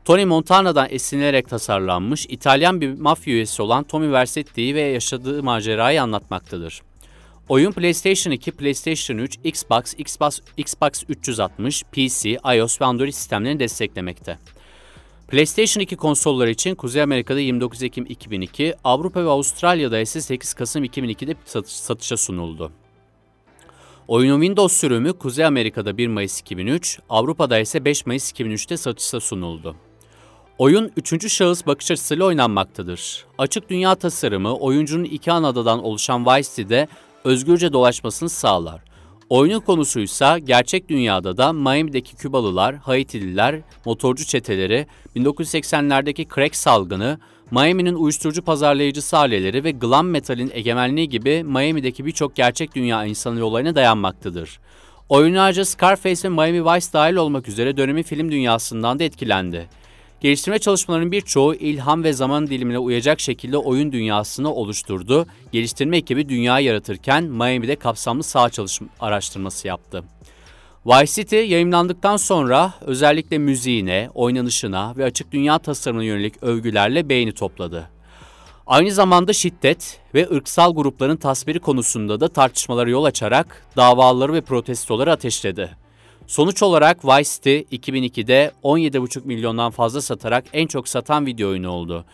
Tony 0.05 0.25
Montana'dan 0.25 0.87
esinlenerek 0.89 1.49
tasarlanmış 1.49 2.25
İtalyan 2.29 2.81
bir 2.81 2.99
mafya 2.99 3.33
üyesi 3.33 3.61
olan 3.61 3.83
Tommy 3.83 4.11
Vercetti'yi 4.11 4.75
ve 4.75 4.81
yaşadığı 4.81 5.43
macerayı 5.43 6.01
anlatmaktadır. 6.01 6.81
Oyun 7.49 7.71
PlayStation 7.71 8.33
2, 8.33 8.51
PlayStation 8.51 9.17
3, 9.17 9.37
Xbox, 9.43 9.93
Xbox, 9.97 10.39
Xbox 10.57 11.03
360, 11.09 11.83
PC, 11.83 12.37
iOS 12.55 12.81
ve 12.81 12.85
Android 12.85 13.11
sistemlerini 13.11 13.59
desteklemekte. 13.59 14.37
PlayStation 15.31 15.81
2 15.81 15.95
konsolları 15.95 16.49
için 16.49 16.75
Kuzey 16.75 17.01
Amerika'da 17.01 17.39
29 17.39 17.83
Ekim 17.83 18.05
2002, 18.05 18.75
Avrupa 18.83 19.25
ve 19.25 19.29
Avustralya'da 19.29 19.99
ise 19.99 20.21
8 20.21 20.53
Kasım 20.53 20.83
2002'de 20.83 21.35
satış- 21.45 21.73
satışa 21.73 22.17
sunuldu. 22.17 22.71
Oyunun 24.07 24.41
Windows 24.41 24.77
sürümü 24.77 25.13
Kuzey 25.13 25.45
Amerika'da 25.45 25.97
1 25.97 26.07
Mayıs 26.07 26.41
2003, 26.41 26.99
Avrupa'da 27.09 27.59
ise 27.59 27.85
5 27.85 28.05
Mayıs 28.05 28.31
2003'te 28.31 28.77
satışa 28.77 29.19
sunuldu. 29.19 29.75
Oyun 30.57 30.91
üçüncü 30.97 31.29
şahıs 31.29 31.65
bakış 31.67 31.91
açısıyla 31.91 32.25
oynanmaktadır. 32.25 33.25
Açık 33.37 33.69
dünya 33.69 33.95
tasarımı 33.95 34.55
oyuncunun 34.55 35.03
iki 35.03 35.31
ana 35.31 35.47
adadan 35.47 35.83
oluşan 35.83 36.25
Vice 36.25 36.49
City'de 36.49 36.87
özgürce 37.23 37.73
dolaşmasını 37.73 38.29
sağlar. 38.29 38.81
Oyunun 39.31 39.59
konusuysa 39.59 40.37
gerçek 40.39 40.89
dünyada 40.89 41.37
da 41.37 41.53
Miami'deki 41.53 42.15
Kübalılar, 42.15 42.75
Haitililer, 42.75 43.61
motorcu 43.85 44.25
çeteleri, 44.25 44.87
1980'lerdeki 45.15 46.35
crack 46.35 46.55
salgını, 46.55 47.19
Miami'nin 47.51 47.95
uyuşturucu 47.95 48.41
pazarlayıcısı 48.41 49.17
aileleri 49.17 49.63
ve 49.63 49.71
glam 49.71 50.07
metalin 50.07 50.51
egemenliği 50.53 51.09
gibi 51.09 51.43
Miami'deki 51.43 52.05
birçok 52.05 52.35
gerçek 52.35 52.75
dünya 52.75 53.05
insanı 53.05 53.45
olayına 53.45 53.75
dayanmaktadır. 53.75 54.59
Oyunlarca 55.09 55.65
Scarface 55.65 56.23
ve 56.23 56.29
Miami 56.29 56.65
Vice 56.65 56.93
dahil 56.93 57.15
olmak 57.15 57.47
üzere 57.47 57.77
dönemin 57.77 58.03
film 58.03 58.31
dünyasından 58.31 58.99
da 58.99 59.03
etkilendi. 59.03 59.69
Geliştirme 60.21 60.59
çalışmalarının 60.59 61.11
birçoğu 61.11 61.55
ilham 61.55 62.03
ve 62.03 62.13
zaman 62.13 62.47
dilimine 62.47 62.79
uyacak 62.79 63.19
şekilde 63.19 63.57
oyun 63.57 63.91
dünyasını 63.91 64.53
oluşturdu. 64.53 65.25
Geliştirme 65.51 65.97
ekibi 65.97 66.29
dünyayı 66.29 66.65
yaratırken 66.65 67.23
Miami'de 67.23 67.75
kapsamlı 67.75 68.23
saha 68.23 68.49
çalışma 68.49 68.87
araştırması 68.99 69.67
yaptı. 69.67 70.03
Vice 70.85 71.13
City 71.13 71.35
yayınlandıktan 71.35 72.17
sonra 72.17 72.73
özellikle 72.81 73.37
müziğine, 73.37 74.09
oynanışına 74.13 74.93
ve 74.97 75.05
açık 75.05 75.31
dünya 75.31 75.59
tasarımına 75.59 76.03
yönelik 76.03 76.43
övgülerle 76.43 77.09
beğeni 77.09 77.31
topladı. 77.31 77.89
Aynı 78.67 78.91
zamanda 78.91 79.33
şiddet 79.33 79.99
ve 80.13 80.29
ırksal 80.29 80.75
grupların 80.75 81.17
tasviri 81.17 81.59
konusunda 81.59 82.19
da 82.19 82.27
tartışmalara 82.27 82.89
yol 82.89 83.03
açarak 83.03 83.65
davaları 83.77 84.33
ve 84.33 84.41
protestoları 84.41 85.11
ateşledi. 85.11 85.80
Sonuç 86.31 86.63
olarak 86.63 87.05
Vice 87.05 87.29
City 87.29 87.57
2002'de 87.57 88.51
17,5 88.63 89.25
milyondan 89.25 89.71
fazla 89.71 90.01
satarak 90.01 90.45
en 90.53 90.67
çok 90.67 90.87
satan 90.87 91.25
video 91.25 91.49
oyunu 91.49 91.69
oldu. 91.69 92.05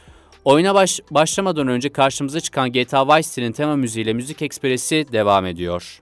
Oyuna 0.45 0.75
baş- 0.75 0.99
başlamadan 1.11 1.67
önce 1.67 1.89
karşımıza 1.91 2.39
çıkan 2.39 2.71
GTA 2.71 3.07
Vice 3.07 3.29
City'nin 3.29 3.51
tema 3.51 3.75
müziğiyle 3.75 4.13
Müzik 4.13 4.41
Ekspresi 4.41 5.05
devam 5.11 5.45
ediyor. 5.45 6.01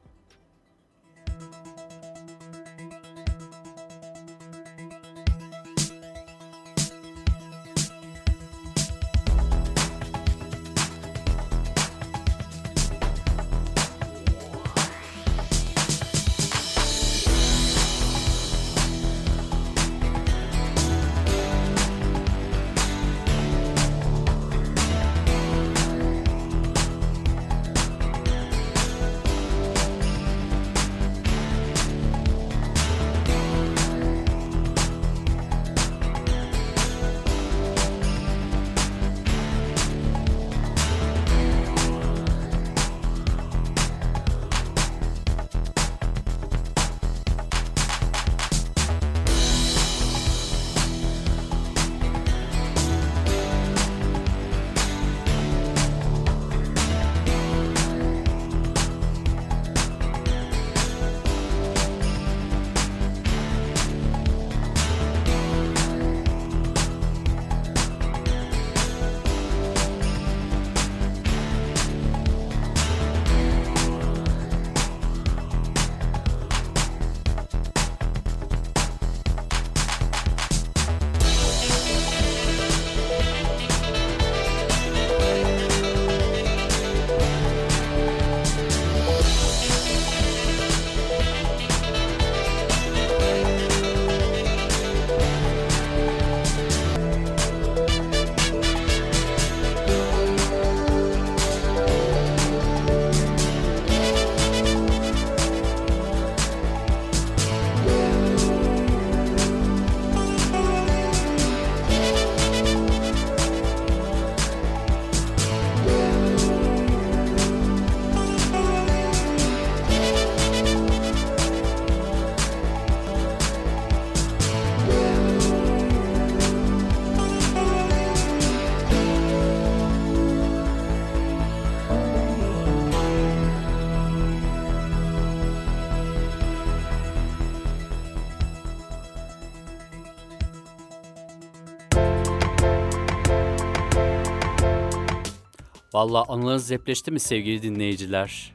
Valla 145.96 146.24
anılarınız 146.28 146.70
depreşti 146.70 147.12
mi 147.12 147.20
sevgili 147.20 147.64
dinleyiciler? 147.64 148.54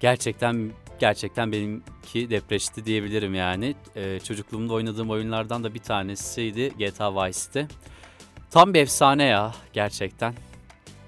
Gerçekten 0.00 0.72
gerçekten 1.00 1.52
benimki 1.52 2.30
depreşti 2.30 2.86
diyebilirim 2.86 3.34
yani. 3.34 3.74
Ee, 3.96 4.20
çocukluğumda 4.24 4.74
oynadığım 4.74 5.10
oyunlardan 5.10 5.64
da 5.64 5.74
bir 5.74 5.78
tanesiydi 5.78 6.72
GTA 6.78 7.14
Vice 7.14 7.38
City. 7.38 7.60
Tam 8.50 8.74
bir 8.74 8.80
efsane 8.80 9.24
ya 9.24 9.54
gerçekten. 9.72 10.34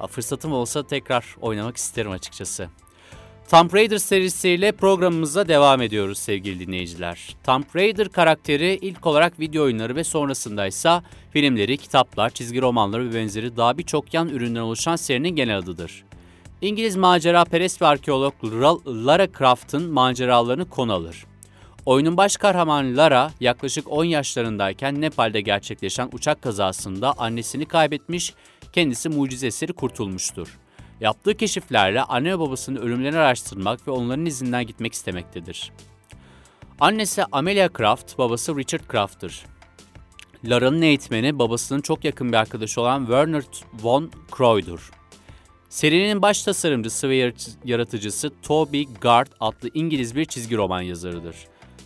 Fırsatım 0.08 0.52
olsa 0.52 0.86
tekrar 0.86 1.36
oynamak 1.40 1.76
isterim 1.76 2.10
açıkçası. 2.10 2.68
Tomb 3.50 3.74
Raider 3.74 3.98
serisiyle 3.98 4.72
programımıza 4.72 5.48
devam 5.48 5.82
ediyoruz 5.82 6.18
sevgili 6.18 6.66
dinleyiciler. 6.66 7.36
Tomb 7.44 7.64
Raider 7.76 8.08
karakteri 8.08 8.78
ilk 8.82 9.06
olarak 9.06 9.40
video 9.40 9.64
oyunları 9.64 9.96
ve 9.96 10.04
sonrasında 10.04 10.66
ise 10.66 11.02
filmleri, 11.30 11.76
kitaplar, 11.76 12.30
çizgi 12.30 12.62
romanları 12.62 13.10
ve 13.10 13.14
benzeri 13.14 13.56
daha 13.56 13.78
birçok 13.78 14.14
yan 14.14 14.28
üründen 14.28 14.60
oluşan 14.60 14.96
serinin 14.96 15.28
genel 15.28 15.58
adıdır. 15.58 16.04
İngiliz 16.60 16.96
macera 16.96 17.44
perest 17.44 17.82
ve 17.82 17.86
arkeolog 17.86 18.34
Lara 18.86 19.26
Croft'ın 19.38 19.90
maceralarını 19.90 20.68
konu 20.68 20.92
alır. 20.92 21.26
Oyunun 21.86 22.16
baş 22.16 22.36
kahramanı 22.36 22.96
Lara 22.96 23.30
yaklaşık 23.40 23.92
10 23.92 24.04
yaşlarındayken 24.04 25.00
Nepal'de 25.00 25.40
gerçekleşen 25.40 26.08
uçak 26.12 26.42
kazasında 26.42 27.12
annesini 27.18 27.64
kaybetmiş, 27.64 28.34
kendisi 28.72 29.08
mucize 29.08 29.46
eseri 29.46 29.72
kurtulmuştur. 29.72 30.58
Yaptığı 31.02 31.34
keşiflerle 31.34 32.02
anne 32.02 32.32
ve 32.32 32.38
babasının 32.38 32.80
ölümlerini 32.80 33.18
araştırmak 33.18 33.88
ve 33.88 33.90
onların 33.90 34.26
izinden 34.26 34.66
gitmek 34.66 34.92
istemektedir. 34.92 35.72
Annesi 36.80 37.24
Amelia 37.32 37.68
Croft, 37.78 38.18
babası 38.18 38.56
Richard 38.56 38.90
Croft'tır. 38.92 39.44
Lara'nın 40.44 40.82
eğitmeni 40.82 41.38
babasının 41.38 41.80
çok 41.80 42.04
yakın 42.04 42.32
bir 42.32 42.36
arkadaşı 42.36 42.80
olan 42.80 43.00
Werner 43.00 43.44
von 43.82 44.10
Croy'dur. 44.36 44.90
Serinin 45.68 46.22
baş 46.22 46.42
tasarımcısı 46.42 47.08
ve 47.08 47.32
yaratıcısı 47.64 48.30
Toby 48.42 48.82
Gard 49.00 49.28
adlı 49.40 49.70
İngiliz 49.74 50.16
bir 50.16 50.24
çizgi 50.24 50.56
roman 50.56 50.82
yazarıdır. 50.82 51.36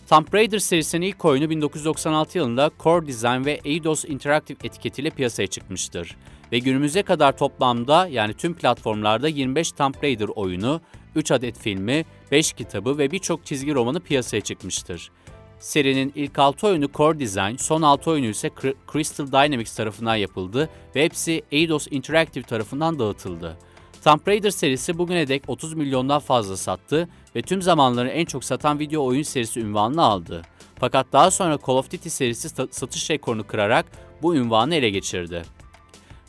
Tomb 0.09 0.33
Raider 0.33 0.59
serisinin 0.59 1.05
ilk 1.05 1.25
oyunu 1.25 1.49
1996 1.49 2.37
yılında 2.37 2.71
Core 2.83 3.07
Design 3.07 3.45
ve 3.45 3.61
Eidos 3.65 4.05
Interactive 4.05 4.57
etiketiyle 4.63 5.09
piyasaya 5.09 5.47
çıkmıştır. 5.47 6.15
Ve 6.51 6.59
günümüze 6.59 7.03
kadar 7.03 7.37
toplamda 7.37 8.07
yani 8.07 8.33
tüm 8.33 8.53
platformlarda 8.53 9.27
25 9.27 9.71
Tomb 9.71 9.95
Raider 10.03 10.27
oyunu, 10.35 10.81
3 11.15 11.31
adet 11.31 11.59
filmi, 11.59 12.05
5 12.31 12.53
kitabı 12.53 12.97
ve 12.97 13.11
birçok 13.11 13.45
çizgi 13.45 13.73
romanı 13.73 13.99
piyasaya 13.99 14.41
çıkmıştır. 14.41 15.11
Serinin 15.59 16.11
ilk 16.15 16.39
6 16.39 16.67
oyunu 16.67 16.91
Core 16.93 17.19
Design, 17.19 17.55
son 17.55 17.81
6 17.81 18.11
oyunu 18.11 18.25
ise 18.25 18.51
Crystal 18.93 19.27
Dynamics 19.27 19.75
tarafından 19.75 20.15
yapıldı 20.15 20.69
ve 20.95 21.03
hepsi 21.03 21.43
Eidos 21.51 21.87
Interactive 21.91 22.43
tarafından 22.43 22.99
dağıtıldı. 22.99 23.57
Tomb 24.03 24.27
Raider 24.27 24.49
serisi 24.49 24.97
bugüne 24.97 25.27
dek 25.27 25.43
30 25.47 25.73
milyondan 25.73 26.19
fazla 26.19 26.57
sattı 26.57 27.09
ve 27.35 27.41
tüm 27.41 27.61
zamanların 27.61 28.09
en 28.09 28.25
çok 28.25 28.43
satan 28.43 28.79
video 28.79 29.05
oyun 29.05 29.23
serisi 29.23 29.59
ünvanını 29.59 30.03
aldı. 30.03 30.41
Fakat 30.79 31.07
daha 31.13 31.31
sonra 31.31 31.57
Call 31.67 31.73
of 31.73 31.91
Duty 31.91 32.09
serisi 32.09 32.49
satış 32.71 33.11
rekorunu 33.11 33.47
kırarak 33.47 33.85
bu 34.21 34.35
ünvanı 34.35 34.75
ele 34.75 34.89
geçirdi. 34.89 35.43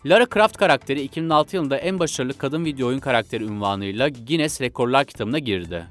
Lara 0.06 0.26
Croft 0.34 0.56
karakteri 0.56 1.02
2006 1.02 1.56
yılında 1.56 1.76
en 1.76 1.98
başarılı 1.98 2.38
kadın 2.38 2.64
video 2.64 2.88
oyun 2.88 2.98
karakteri 2.98 3.44
ünvanıyla 3.44 4.08
Guinness 4.08 4.60
Rekorlar 4.60 5.04
kitabına 5.04 5.38
girdi. 5.38 5.84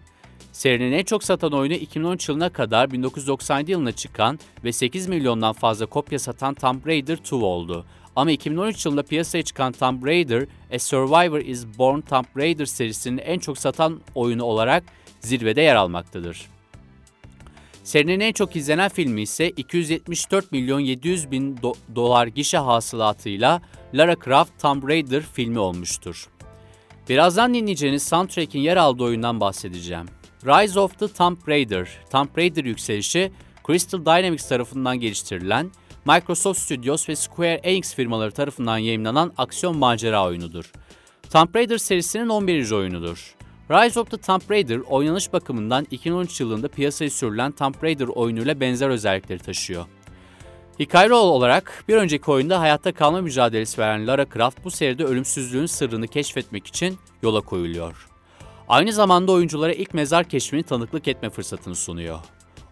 Serinin 0.52 0.92
en 0.92 1.04
çok 1.04 1.24
satan 1.24 1.52
oyunu 1.52 1.74
2013 1.74 2.30
yılına 2.30 2.50
kadar 2.50 2.92
1997 2.92 3.72
yılına 3.72 3.92
çıkan 3.92 4.40
ve 4.64 4.72
8 4.72 5.08
milyondan 5.08 5.54
fazla 5.54 5.86
kopya 5.86 6.20
satan 6.20 6.54
Tomb 6.54 6.86
Raider 6.88 7.18
2 7.18 7.36
oldu. 7.36 7.86
Ama 8.16 8.32
2013 8.32 8.86
yılında 8.86 9.04
piyasaya 9.04 9.44
çıkan 9.44 9.72
Tomb 9.72 10.06
Raider, 10.06 10.46
A 10.74 10.80
Survivor 10.80 11.40
is 11.40 11.66
Born 11.78 12.02
Tomb 12.02 12.26
Raider 12.38 12.66
serisinin 12.66 13.18
en 13.18 13.40
çok 13.40 13.58
satan 13.58 14.02
oyunu 14.16 14.44
olarak 14.44 14.84
zirvede 15.20 15.62
yer 15.62 15.76
almaktadır. 15.76 16.46
Serinin 17.84 18.20
en 18.20 18.32
çok 18.32 18.56
izlenen 18.56 18.90
filmi 18.90 19.22
ise 19.22 19.50
274 19.50 20.52
milyon 20.52 20.80
700 20.80 21.32
bin 21.32 21.56
do- 21.58 21.76
dolar 21.96 22.28
gişe 22.28 22.58
hasılatıyla 22.58 23.62
Lara 23.94 24.16
Croft 24.26 24.60
Tomb 24.60 24.90
Raider 24.90 25.22
filmi 25.22 25.60
olmuştur. 25.60 26.28
Birazdan 27.10 27.54
dinleyeceğiniz 27.54 28.04
soundtrack'in 28.04 28.60
yer 28.60 28.78
aldığı 28.78 29.04
oyundan 29.04 29.40
bahsedeceğim. 29.40 30.06
Rise 30.46 30.80
of 30.80 31.00
the 31.00 31.08
Tomb 31.08 31.38
Raider, 31.48 31.90
Tomb 32.12 32.38
Raider 32.38 32.66
yükselişi 32.66 33.32
Crystal 33.68 34.06
Dynamics 34.06 34.50
tarafından 34.50 35.00
geliştirilen 35.00 35.72
Microsoft 36.06 36.60
Studios 36.60 37.10
ve 37.10 37.16
Square 37.16 37.60
Enix 37.64 37.96
firmaları 37.96 38.32
tarafından 38.32 38.78
yayınlanan 38.78 39.34
aksiyon 39.38 39.78
macera 39.78 40.26
oyunudur. 40.26 40.72
Tomb 41.30 41.56
Raider 41.56 41.78
serisinin 41.78 42.30
11. 42.30 42.72
oyunudur. 42.72 43.36
Rise 43.72 44.00
of 44.00 44.12
the 44.12 44.18
Tomb 44.18 44.42
Raider 44.52 44.80
oynanış 44.80 45.34
bakımından 45.34 45.88
2013 45.92 46.42
yılında 46.42 46.68
piyasaya 46.68 47.10
sürülen 47.10 47.52
Tomb 47.52 47.76
Raider 47.84 48.08
oyunuyla 48.08 48.60
benzer 48.60 48.90
özellikleri 48.90 49.40
taşıyor. 49.40 49.86
Hikaye 50.80 51.14
olarak 51.14 51.84
bir 51.88 51.96
önceki 51.96 52.32
oyunda 52.32 52.60
hayatta 52.60 52.92
kalma 52.92 53.22
mücadelesi 53.22 53.82
veren 53.82 54.08
Lara 54.08 54.26
Croft 54.34 54.64
bu 54.64 54.72
seride 54.72 55.04
ölümsüzlüğün 55.04 55.66
sırrını 55.66 56.08
keşfetmek 56.08 56.68
için 56.68 56.98
yola 57.24 57.42
koyuluyor. 57.42 58.08
Aynı 58.70 58.94
zamanda 58.94 59.32
oyunculara 59.32 59.74
ilk 59.74 59.94
mezar 59.94 60.30
keşfini 60.30 60.64
tanıklık 60.64 61.08
etme 61.08 61.30
fırsatını 61.30 61.76
sunuyor. 61.76 62.20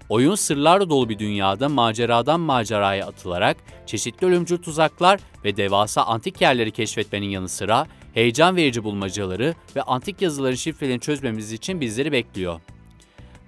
Oyun 0.10 0.36
sırlarla 0.36 0.90
dolu 0.90 1.10
bir 1.10 1.20
dünyada 1.20 1.70
maceradan 1.70 2.40
maceraya 2.40 3.08
atılarak 3.08 3.58
çeşitli 3.86 4.28
ölümcül 4.28 4.58
tuzaklar 4.58 5.20
ve 5.46 5.58
devasa 5.58 6.04
antik 6.04 6.42
yerleri 6.42 6.72
keşfetmenin 6.72 7.30
yanı 7.30 7.50
sıra 7.50 7.88
heyecan 8.14 8.56
verici 8.56 8.84
bulmacaları 8.84 9.56
ve 9.76 9.82
antik 9.82 10.22
yazıların 10.22 10.56
şifrelerini 10.56 11.00
çözmemiz 11.00 11.52
için 11.52 11.82
bizleri 11.82 12.12
bekliyor. 12.12 12.60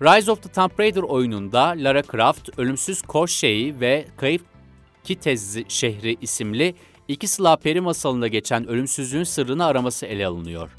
Rise 0.01 0.31
of 0.31 0.43
the 0.43 0.49
Tomb 0.49 0.79
Raider 0.79 1.01
oyununda 1.01 1.73
Lara 1.77 2.03
Croft, 2.03 2.59
ölümsüz 2.59 3.01
Korşe'yi 3.01 3.79
ve 3.79 4.05
Kayıp 4.17 4.41
Kitez 5.03 5.57
şehri 5.67 6.17
isimli 6.21 6.75
iki 7.07 7.27
Slav 7.27 7.57
peri 7.57 7.81
masalında 7.81 8.27
geçen 8.27 8.67
ölümsüzlüğün 8.67 9.23
sırrını 9.23 9.65
araması 9.65 10.05
ele 10.05 10.27
alınıyor. 10.27 10.69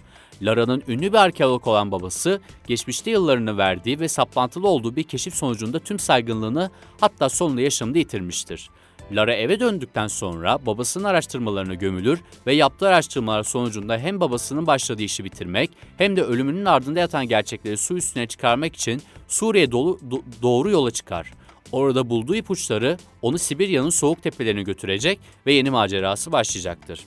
Lara'nın 0.43 0.83
ünlü 0.89 1.13
bir 1.13 1.19
arkeolog 1.19 1.67
olan 1.67 1.91
babası, 1.91 2.41
geçmişte 2.67 3.11
yıllarını 3.11 3.59
verdiği 3.59 4.01
ve 4.01 4.09
saplantılı 4.09 4.69
olduğu 4.69 4.97
bir 4.97 5.03
keşif 5.03 5.35
sonucunda 5.35 5.79
tüm 5.79 5.99
saygınlığını 5.99 6.71
hatta 7.01 7.29
sonunda 7.29 7.61
yaşamını 7.61 7.99
yitirmiştir. 7.99 8.71
Lara 9.13 9.35
eve 9.35 9.61
döndükten 9.61 10.07
sonra 10.07 10.67
babasının 10.67 11.05
araştırmalarına 11.05 11.75
gömülür 11.75 12.21
ve 12.47 12.55
yaptığı 12.55 12.89
araştırmalar 12.89 13.43
sonucunda 13.43 13.99
hem 13.99 14.21
babasının 14.21 14.67
başladığı 14.67 15.03
işi 15.03 15.25
bitirmek 15.25 15.71
hem 15.99 16.17
de 16.17 16.23
ölümünün 16.23 16.65
ardında 16.65 17.01
yatan 17.01 17.29
gerçekleri 17.29 17.77
su 17.77 17.97
üstüne 17.97 18.27
çıkarmak 18.27 18.77
için 18.77 19.03
Suriye 19.29 19.73
dolu, 19.73 20.01
do, 20.11 20.23
doğru 20.43 20.71
yola 20.71 20.91
çıkar. 20.91 21.33
Orada 21.73 22.11
bulduğu 22.11 22.35
ipuçları 22.35 22.99
onu 23.23 23.39
Sibirya'nın 23.39 23.91
soğuk 23.91 24.23
tepelerine 24.23 24.63
götürecek 24.63 25.21
ve 25.47 25.53
yeni 25.53 25.71
macerası 25.71 26.33
başlayacaktır. 26.33 27.01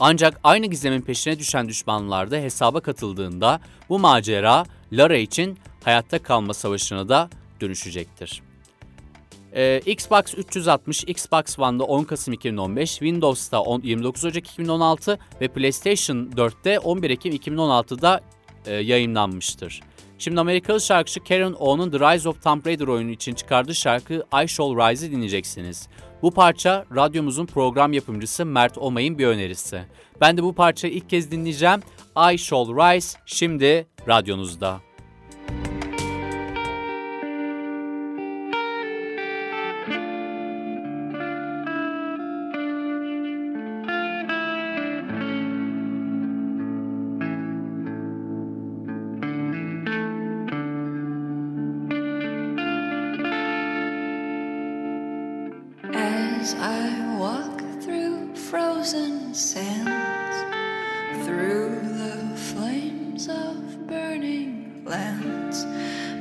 Ancak 0.00 0.40
aynı 0.44 0.66
gizemin 0.66 1.00
peşine 1.00 1.38
düşen 1.38 1.68
düşmanlar 1.68 2.30
da 2.30 2.36
hesaba 2.36 2.80
katıldığında 2.80 3.60
bu 3.88 3.98
macera 3.98 4.64
Lara 4.92 5.16
için 5.16 5.58
hayatta 5.84 6.22
kalma 6.22 6.54
savaşına 6.54 7.08
da 7.08 7.30
dönüşecektir. 7.60 8.43
Ee, 9.56 9.80
Xbox 9.86 10.34
360, 10.36 11.04
Xbox 11.04 11.58
One'da 11.58 11.84
10 11.84 12.04
Kasım 12.04 12.34
2015, 12.34 12.90
Windows'ta 12.90 13.60
10, 13.60 13.80
29 13.80 14.24
Ocak 14.24 14.46
2016 14.50 15.18
ve 15.40 15.48
PlayStation 15.48 16.16
4'te 16.16 16.78
11 16.78 17.10
Ekim 17.10 17.32
2016'da 17.32 18.20
e, 18.66 18.74
yayınlanmıştır. 18.74 19.80
Şimdi 20.18 20.40
Amerikalı 20.40 20.80
şarkıcı 20.80 21.24
Karen 21.24 21.52
O'nun 21.52 21.90
The 21.90 21.98
Rise 21.98 22.28
of 22.28 22.42
Tomb 22.42 22.66
Raider 22.66 22.86
oyunu 22.86 23.10
için 23.10 23.34
çıkardığı 23.34 23.74
şarkı 23.74 24.14
I 24.44 24.48
Shall 24.48 24.76
Rise'ı 24.76 25.10
dinleyeceksiniz. 25.10 25.88
Bu 26.22 26.30
parça 26.30 26.84
radyomuzun 26.94 27.46
program 27.46 27.92
yapımcısı 27.92 28.46
Mert 28.46 28.78
Omay'ın 28.78 29.18
bir 29.18 29.26
önerisi. 29.26 29.82
Ben 30.20 30.36
de 30.36 30.42
bu 30.42 30.54
parçayı 30.54 30.94
ilk 30.94 31.10
kez 31.10 31.30
dinleyeceğim. 31.30 31.80
I 32.32 32.38
Shall 32.38 32.66
Rise 32.66 33.18
şimdi 33.26 33.86
radyonuzda. 34.08 34.80
As 56.44 56.52
I 56.56 57.16
walk 57.16 57.58
through 57.80 58.34
frozen 58.36 59.32
sands, 59.32 60.36
through 61.24 61.80
the 61.80 62.36
flames 62.36 63.30
of 63.30 63.86
burning 63.86 64.82
lands, 64.84 65.64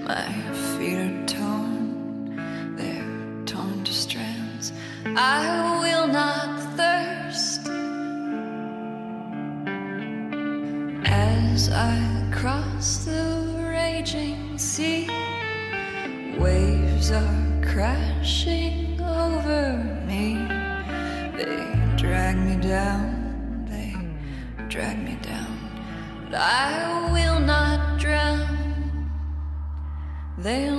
my 0.05 0.31
feet 0.77 0.97
are 0.97 1.25
torn, 1.25 2.37
they're 2.77 3.45
torn 3.45 3.83
to 3.83 3.91
strands. 3.91 4.71
I 5.03 5.81
will 5.81 6.07
not 6.07 6.57
thirst 6.77 7.67
as 11.05 11.69
I 11.69 12.29
cross 12.31 13.03
the 13.03 13.67
raging 13.69 14.57
sea. 14.57 15.09
Waves 16.39 17.11
are 17.11 17.61
crashing 17.61 18.72
down, 22.73 23.67
they 23.69 23.93
drag 24.67 24.97
me 24.97 25.15
down, 25.21 25.55
but 26.25 26.33
I 26.33 27.11
will 27.13 27.39
not 27.39 27.99
drown. 27.99 29.11
They'll 30.39 30.72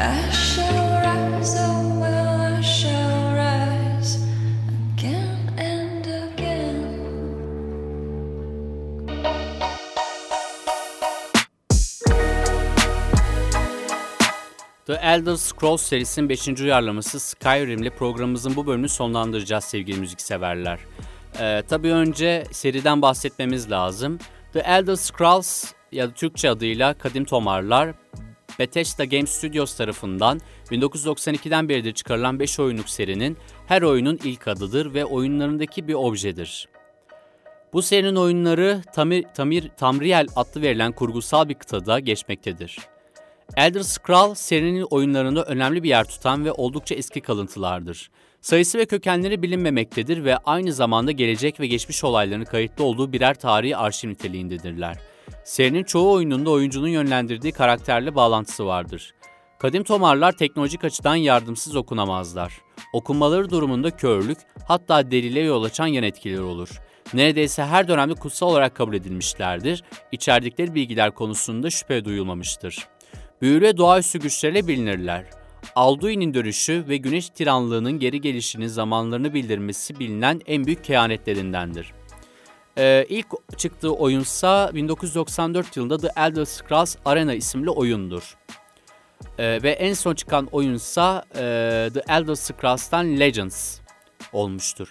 The 0.00 0.06
Elder 14.96 15.36
Scrolls 15.36 15.82
serisinin 15.82 16.28
5. 16.28 16.48
uyarlaması 16.48 17.20
Skyrim'le 17.20 17.90
programımızın 17.90 18.56
bu 18.56 18.66
bölümünü 18.66 18.88
sonlandıracağız 18.88 19.64
sevgili 19.64 20.00
müzikseverler. 20.00 20.78
Ee, 21.40 21.62
tabii 21.68 21.92
önce 21.92 22.44
seriden 22.50 23.02
bahsetmemiz 23.02 23.70
lazım. 23.70 24.18
The 24.52 24.58
Elder 24.58 24.96
Scrolls 24.96 25.72
ya 25.92 26.08
da 26.08 26.14
Türkçe 26.14 26.50
adıyla 26.50 26.94
Kadim 26.94 27.24
Tomarlar 27.24 27.94
Bethesda 28.60 29.04
Game 29.04 29.26
Studios 29.26 29.76
tarafından 29.76 30.40
1992'den 30.70 31.68
beridir 31.68 31.92
çıkarılan 31.92 32.40
5 32.40 32.60
oyunluk 32.60 32.88
serinin 32.88 33.36
her 33.66 33.82
oyunun 33.82 34.18
ilk 34.24 34.48
adıdır 34.48 34.94
ve 34.94 35.04
oyunlarındaki 35.04 35.88
bir 35.88 35.94
objedir. 35.94 36.68
Bu 37.72 37.82
serinin 37.82 38.16
oyunları 38.16 38.82
Tamir, 38.94 39.24
Tamir, 39.36 39.70
Tamriel 39.76 40.26
adlı 40.36 40.62
verilen 40.62 40.92
kurgusal 40.92 41.48
bir 41.48 41.54
kıtada 41.54 41.98
geçmektedir. 41.98 42.78
Elder 43.56 43.80
Scrolls 43.80 44.40
serinin 44.40 44.86
oyunlarında 44.90 45.44
önemli 45.44 45.82
bir 45.82 45.88
yer 45.88 46.04
tutan 46.04 46.44
ve 46.44 46.52
oldukça 46.52 46.94
eski 46.94 47.20
kalıntılardır. 47.20 48.10
Sayısı 48.40 48.78
ve 48.78 48.86
kökenleri 48.86 49.42
bilinmemektedir 49.42 50.24
ve 50.24 50.36
aynı 50.36 50.72
zamanda 50.72 51.12
gelecek 51.12 51.60
ve 51.60 51.66
geçmiş 51.66 52.04
olayların 52.04 52.44
kayıtlı 52.44 52.84
olduğu 52.84 53.12
birer 53.12 53.34
tarihi 53.34 53.76
arşiv 53.76 54.08
niteliğindedirler. 54.08 54.96
Serinin 55.44 55.84
çoğu 55.84 56.12
oyununda 56.12 56.50
oyuncunun 56.50 56.88
yönlendirdiği 56.88 57.52
karakterle 57.52 58.14
bağlantısı 58.14 58.66
vardır. 58.66 59.14
Kadim 59.58 59.84
tomarlar 59.84 60.32
teknolojik 60.32 60.84
açıdan 60.84 61.16
yardımsız 61.16 61.76
okunamazlar. 61.76 62.52
Okunmaları 62.92 63.50
durumunda 63.50 63.90
körlük, 63.90 64.38
hatta 64.68 65.10
delile 65.10 65.40
yol 65.40 65.62
açan 65.62 65.86
yan 65.86 66.04
etkileri 66.04 66.40
olur. 66.40 66.68
Neredeyse 67.14 67.64
her 67.64 67.88
dönemde 67.88 68.14
kutsal 68.14 68.48
olarak 68.48 68.74
kabul 68.74 68.94
edilmişlerdir, 68.94 69.84
içerdikleri 70.12 70.74
bilgiler 70.74 71.10
konusunda 71.10 71.70
şüphe 71.70 72.04
duyulmamıştır. 72.04 72.88
Büyülü 73.42 73.60
ve 73.60 73.76
doğaüstü 73.76 74.18
güçlerle 74.18 74.66
bilinirler. 74.66 75.24
Alduin'in 75.74 76.34
dönüşü 76.34 76.84
ve 76.88 76.96
güneş 76.96 77.28
tiranlığının 77.28 77.98
geri 77.98 78.20
gelişinin 78.20 78.66
zamanlarını 78.66 79.34
bildirmesi 79.34 79.98
bilinen 79.98 80.40
en 80.46 80.66
büyük 80.66 80.84
kehanetlerindendir. 80.84 81.92
Ee, 82.78 83.06
ilk 83.08 83.26
çıktığı 83.56 83.92
oyunsa 83.94 84.70
1994 84.74 85.76
yılında 85.76 85.98
The 85.98 86.08
Elder 86.16 86.44
Scrolls 86.44 86.96
Arena 87.04 87.34
isimli 87.34 87.70
oyundur. 87.70 88.36
Ee, 89.38 89.62
ve 89.62 89.70
en 89.70 89.94
son 89.94 90.14
çıkan 90.14 90.46
oyunsa 90.52 91.24
e, 91.34 91.40
The 91.94 92.02
Elder 92.08 92.34
Scrolls'tan 92.34 93.20
Legends 93.20 93.80
olmuştur. 94.32 94.90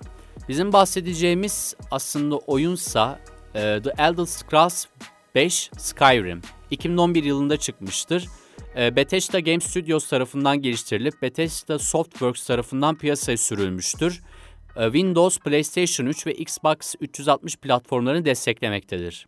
Bizim 0.50 0.74
bahsedeceğimiz 0.74 1.76
aslında 1.92 2.38
oyunsa 2.38 3.20
e, 3.56 3.60
The 3.84 3.94
Elder 3.98 4.26
Scrolls 4.26 4.86
5 5.36 5.72
Skyrim. 5.78 6.42
2011 6.72 7.24
yılında 7.24 7.58
çıkmıştır. 7.58 8.26
E, 8.76 8.96
Bethesda 8.96 9.40
Game 9.40 9.60
Studios 9.60 10.10
tarafından 10.10 10.62
geliştirilip 10.62 11.22
Bethesda 11.22 11.80
Softworks 11.80 12.48
tarafından 12.48 12.96
piyasaya 12.96 13.38
sürülmüştür. 13.38 14.22
E, 14.80 14.84
Windows, 14.84 15.40
PlayStation 15.40 16.08
3 16.08 16.28
ve 16.28 16.34
Xbox 16.34 16.96
360 17.02 17.56
platformlarını 17.58 18.26
desteklemektedir. 18.26 19.28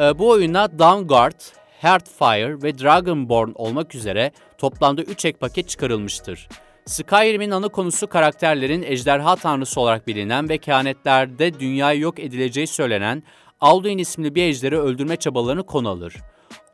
E, 0.00 0.18
bu 0.18 0.30
oyuna 0.30 0.78
Dawnguard, 0.78 1.40
Heartfire 1.80 2.62
ve 2.62 2.78
Dragonborn 2.78 3.50
olmak 3.54 3.94
üzere 3.94 4.32
toplamda 4.58 5.02
3 5.02 5.24
ek 5.24 5.38
paket 5.38 5.68
çıkarılmıştır. 5.68 6.48
Skyrim'in 6.86 7.50
ana 7.50 7.68
konusu 7.68 8.06
karakterlerin 8.06 8.82
ejderha 8.82 9.36
tanrısı 9.36 9.80
olarak 9.80 10.06
bilinen 10.06 10.48
ve 10.48 10.58
kehanetlerde 10.58 11.60
dünyayı 11.60 12.00
yok 12.00 12.18
edileceği 12.18 12.66
söylenen 12.66 13.22
Alduin 13.60 13.98
isimli 13.98 14.34
bir 14.34 14.42
ejderi 14.42 14.78
öldürme 14.78 15.16
çabalarını 15.16 15.62
konu 15.66 15.88
alır. 15.88 16.14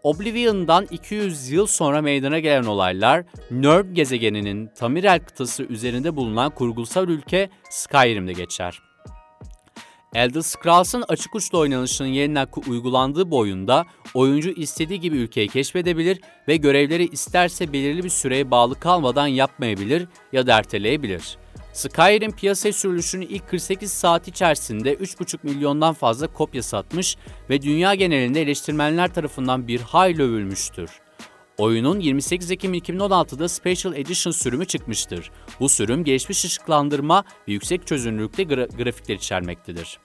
Oblivion'dan 0.03 0.87
200 0.91 1.51
yıl 1.51 1.67
sonra 1.67 2.03
meydana 2.03 2.39
gelen 2.39 2.65
olaylar, 2.65 3.25
Nörd 3.51 3.93
gezegeninin 3.93 4.71
Tamriel 4.77 5.21
kıtası 5.21 5.63
üzerinde 5.63 6.17
bulunan 6.17 6.51
kurgusal 6.51 7.09
ülke 7.09 7.51
Skyrim'de 7.71 8.33
geçer. 8.33 8.83
Elder 10.15 10.41
Scrolls'ın 10.41 11.05
açık 11.09 11.35
uçlu 11.35 11.59
oynanışının 11.59 12.09
yeniden 12.09 12.49
uygulandığı 12.69 13.31
bu 13.31 13.39
oyunda 13.39 13.87
oyuncu 14.15 14.51
istediği 14.51 15.01
gibi 15.01 15.17
ülkeyi 15.17 15.49
keşfedebilir 15.49 16.21
ve 16.49 16.57
görevleri 16.57 17.09
isterse 17.09 17.73
belirli 17.73 18.05
bir 18.05 18.09
süreye 18.09 18.51
bağlı 18.51 18.81
kalmadan 18.81 19.27
yapmayabilir 19.27 20.09
ya 20.33 20.47
da 20.47 20.59
erteleyebilir. 20.59 21.39
Skyrim 21.73 22.33
piyasaya 22.33 22.73
sürülüşünün 22.73 23.27
ilk 23.27 23.49
48 23.49 23.93
saat 23.93 24.29
içerisinde 24.29 24.95
3,5 24.95 25.39
milyondan 25.43 25.95
fazla 25.95 26.27
kopya 26.27 26.63
satmış 26.63 27.17
ve 27.51 27.63
dünya 27.63 27.95
genelinde 27.95 28.43
eleştirmenler 28.43 29.15
tarafından 29.15 29.69
bir 29.69 29.81
hayli 29.81 30.23
övülmüştür. 30.23 30.91
Oyunun 31.59 32.01
28 32.01 32.51
Ekim 32.51 32.75
2016'da 32.75 33.49
Special 33.49 33.97
Edition 33.97 34.33
sürümü 34.33 34.67
çıkmıştır. 34.67 35.31
Bu 35.61 35.69
sürüm 35.69 36.05
gelişmiş 36.05 36.45
ışıklandırma 36.45 37.25
ve 37.49 37.53
yüksek 37.53 37.87
çözünürlükte 37.87 38.43
gra- 38.43 38.83
grafikler 38.83 39.15
içermektedir. 39.15 39.99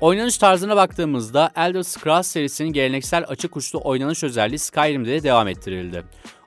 Oynanış 0.00 0.38
tarzına 0.38 0.76
baktığımızda 0.76 1.52
Elder 1.56 1.82
Scrolls 1.82 2.26
serisinin 2.26 2.72
geleneksel 2.72 3.24
açık 3.28 3.56
uçlu 3.56 3.80
oynanış 3.84 4.24
özelliği 4.24 4.58
Skyrim'de 4.58 5.10
de 5.10 5.22
devam 5.22 5.48
ettirildi. 5.48 6.04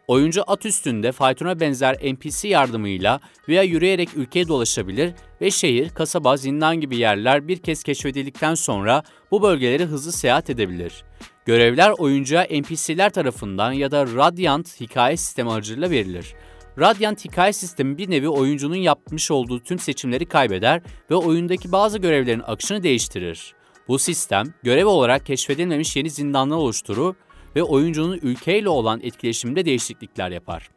Oyuncu 0.09 0.43
at 0.47 0.65
üstünde 0.65 1.11
faytona 1.11 1.59
benzer 1.59 1.95
NPC 2.13 2.47
yardımıyla 2.47 3.19
veya 3.49 3.63
yürüyerek 3.63 4.09
ülkeye 4.15 4.47
dolaşabilir 4.47 5.13
ve 5.41 5.51
şehir, 5.51 5.89
kasaba, 5.89 6.37
zindan 6.37 6.79
gibi 6.79 6.97
yerler 6.97 7.47
bir 7.47 7.57
kez 7.57 7.83
keşfedildikten 7.83 8.55
sonra 8.55 9.03
bu 9.31 9.41
bölgeleri 9.41 9.85
hızlı 9.85 10.11
seyahat 10.11 10.49
edebilir. 10.49 11.03
Görevler 11.45 11.89
oyuncuya 11.89 12.43
NPC'ler 12.43 13.09
tarafından 13.09 13.71
ya 13.71 13.91
da 13.91 14.07
Radiant 14.07 14.81
hikaye 14.81 15.17
sistemi 15.17 15.51
aracılığıyla 15.51 15.89
verilir. 15.89 16.33
Radiant 16.79 17.25
hikaye 17.25 17.53
sistemi 17.53 17.97
bir 17.97 18.09
nevi 18.09 18.29
oyuncunun 18.29 18.75
yapmış 18.75 19.31
olduğu 19.31 19.59
tüm 19.59 19.79
seçimleri 19.79 20.25
kaybeder 20.25 20.81
ve 21.11 21.15
oyundaki 21.15 21.71
bazı 21.71 21.97
görevlerin 21.97 22.43
akışını 22.47 22.83
değiştirir. 22.83 23.53
Bu 23.87 23.99
sistem 23.99 24.45
görev 24.63 24.85
olarak 24.85 25.25
keşfedilmemiş 25.25 25.95
yeni 25.95 26.09
zindanlar 26.09 26.57
oluşturur 26.57 27.15
ve 27.55 27.63
oyuncunun 27.63 28.19
ülkeyle 28.21 28.69
olan 28.69 28.99
etkileşiminde 29.03 29.65
değişiklikler 29.65 30.31
yapar. 30.31 30.69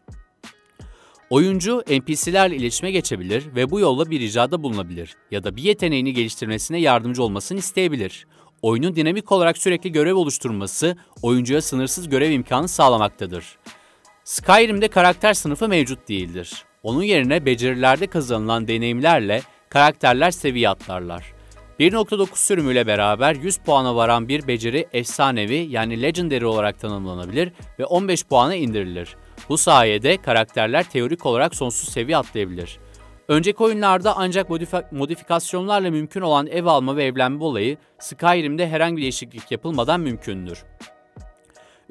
Oyuncu 1.31 1.83
NPC'lerle 1.91 2.57
iletişime 2.57 2.91
geçebilir 2.91 3.55
ve 3.55 3.71
bu 3.71 3.81
yolla 3.81 4.11
bir 4.11 4.21
ricada 4.21 4.63
bulunabilir 4.63 5.17
ya 5.31 5.45
da 5.45 5.57
bir 5.57 5.63
yeteneğini 5.63 6.13
geliştirmesine 6.13 6.81
yardımcı 6.81 7.23
olmasını 7.23 7.59
isteyebilir. 7.59 8.27
Oyunun 8.63 8.97
dinamik 8.97 9.33
olarak 9.33 9.59
sürekli 9.59 9.93
görev 9.93 10.15
oluşturması 10.15 10.97
oyuncuya 11.23 11.63
sınırsız 11.63 12.09
görev 12.09 12.31
imkanı 12.31 12.69
sağlamaktadır. 12.69 13.59
Skyrim'de 14.25 14.89
karakter 14.89 15.35
sınıfı 15.35 15.69
mevcut 15.69 16.09
değildir. 16.09 16.65
Onun 16.83 17.03
yerine 17.03 17.47
becerilerde 17.47 18.07
kazanılan 18.07 18.69
deneyimlerle 18.69 19.43
karakterler 19.69 20.31
seviye 20.31 20.69
atlarlar. 20.69 21.42
1.9 21.83 22.27
sürümüyle 22.35 22.87
beraber 22.87 23.35
100 23.35 23.57
puana 23.57 23.97
varan 23.97 24.29
bir 24.29 24.47
beceri 24.47 24.89
efsanevi 24.93 25.55
yani 25.71 26.03
legendary 26.03 26.47
olarak 26.47 26.81
tanımlanabilir 26.81 27.53
ve 27.79 27.85
15 27.85 28.25
puana 28.25 28.55
indirilir. 28.55 29.17
Bu 29.49 29.59
sayede 29.59 30.17
karakterler 30.17 30.91
teorik 30.91 31.27
olarak 31.27 31.55
sonsuz 31.55 31.89
seviye 31.89 32.17
atlayabilir. 32.17 32.79
Önceki 33.29 33.63
oyunlarda 33.63 34.17
ancak 34.17 34.51
modifi- 34.51 34.85
modifikasyonlarla 34.95 35.91
mümkün 35.91 36.21
olan 36.21 36.47
ev 36.47 36.65
alma 36.65 36.97
ve 36.97 37.05
evlenme 37.05 37.45
olayı 37.45 37.77
Skyrim'de 37.99 38.69
herhangi 38.69 38.97
bir 38.97 39.03
değişiklik 39.03 39.51
yapılmadan 39.51 40.01
mümkündür. 40.01 40.65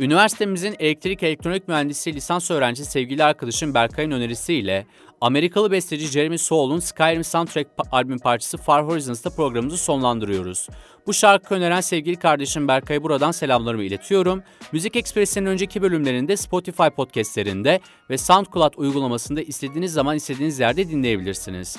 Üniversitemizin 0.01 0.75
elektrik 0.79 1.23
elektronik 1.23 1.67
mühendisi 1.67 2.13
lisans 2.13 2.51
öğrencisi 2.51 2.91
sevgili 2.91 3.23
arkadaşım 3.23 3.73
Berkay'ın 3.73 4.11
önerisiyle 4.11 4.85
Amerikalı 5.21 5.71
besteci 5.71 6.07
Jeremy 6.07 6.37
Soul'un 6.37 6.79
Skyrim 6.79 7.23
soundtrack 7.23 7.69
albüm 7.91 8.19
parçası 8.19 8.57
Far 8.57 8.87
Horizons'ta 8.87 9.29
programımızı 9.29 9.77
sonlandırıyoruz. 9.77 10.67
Bu 11.07 11.13
şarkı 11.13 11.55
öneren 11.55 11.81
sevgili 11.81 12.15
kardeşim 12.15 12.67
Berkay'a 12.67 13.03
buradan 13.03 13.31
selamlarımı 13.31 13.83
iletiyorum. 13.83 14.43
Müzik 14.71 14.95
Ekspresi'nin 14.95 15.45
önceki 15.45 15.81
bölümlerinde 15.81 16.37
Spotify 16.37 16.87
podcastlerinde 16.95 17.79
ve 18.09 18.17
SoundCloud 18.17 18.73
uygulamasında 18.77 19.41
istediğiniz 19.41 19.93
zaman 19.93 20.15
istediğiniz 20.15 20.59
yerde 20.59 20.89
dinleyebilirsiniz. 20.89 21.77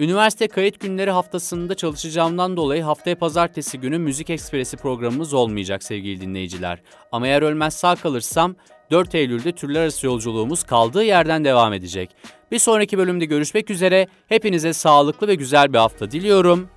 Üniversite 0.00 0.48
kayıt 0.48 0.80
günleri 0.80 1.10
haftasında 1.10 1.74
çalışacağımdan 1.74 2.56
dolayı 2.56 2.82
haftaya 2.82 3.18
pazartesi 3.18 3.80
günü 3.80 3.98
Müzik 3.98 4.30
Ekspresi 4.30 4.76
programımız 4.76 5.34
olmayacak 5.34 5.82
sevgili 5.82 6.20
dinleyiciler. 6.20 6.82
Ama 7.12 7.26
eğer 7.26 7.42
ölmez 7.42 7.74
sağ 7.74 7.96
kalırsam 7.96 8.56
4 8.90 9.14
Eylül'de 9.14 9.52
türler 9.52 9.80
arası 9.80 10.06
yolculuğumuz 10.06 10.62
kaldığı 10.62 11.04
yerden 11.04 11.44
devam 11.44 11.72
edecek. 11.72 12.10
Bir 12.52 12.58
sonraki 12.58 12.98
bölümde 12.98 13.24
görüşmek 13.24 13.70
üzere. 13.70 14.06
Hepinize 14.26 14.72
sağlıklı 14.72 15.28
ve 15.28 15.34
güzel 15.34 15.72
bir 15.72 15.78
hafta 15.78 16.10
diliyorum. 16.10 16.68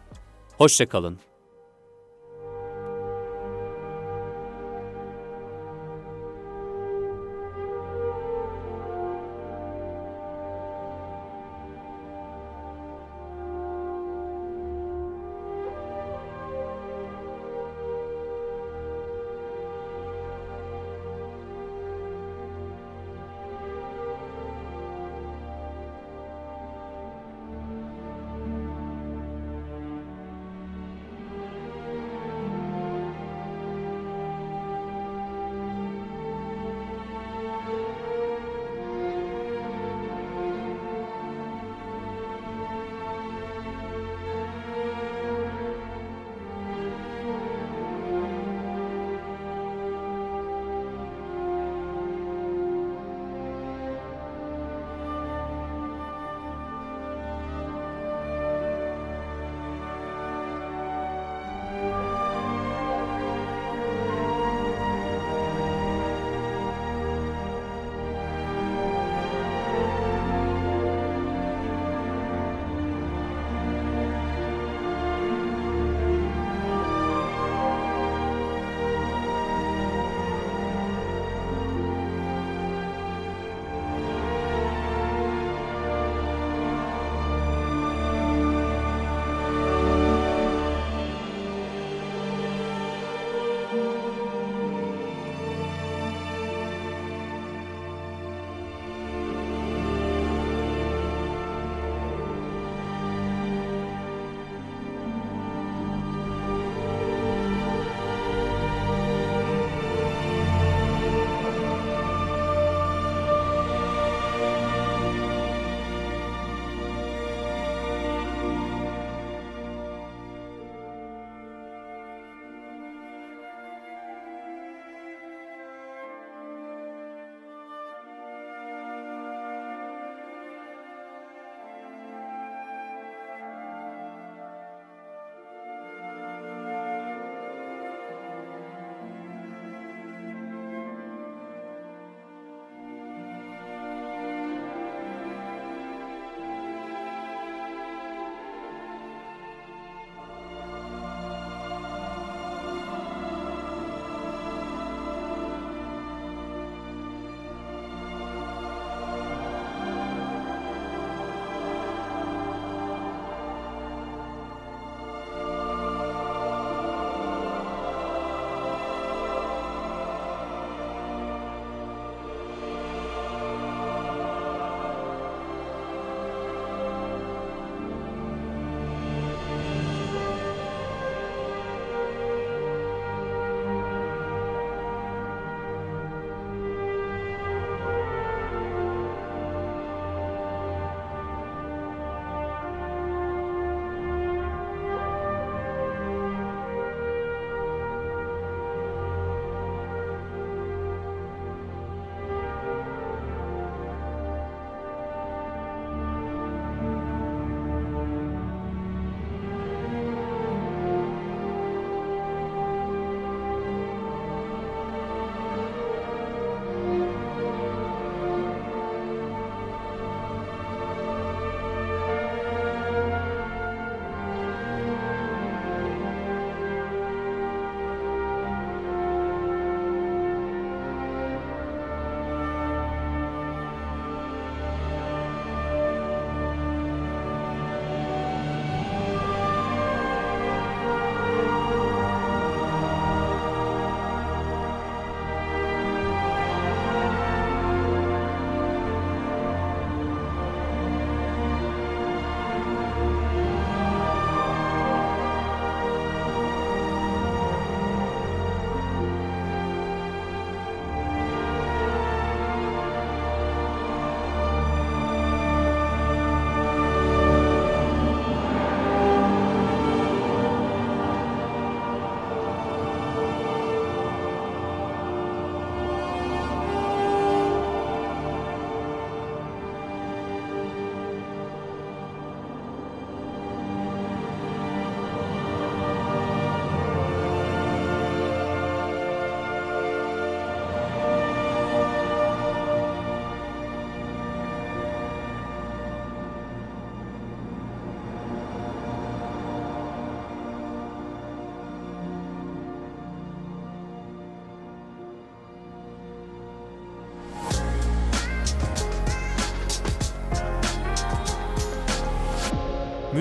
Hoşçakalın. 0.57 1.19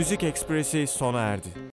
Müzik 0.06 0.22
Ekspresi 0.22 0.86
sona 0.86 1.20
erdi. 1.20 1.48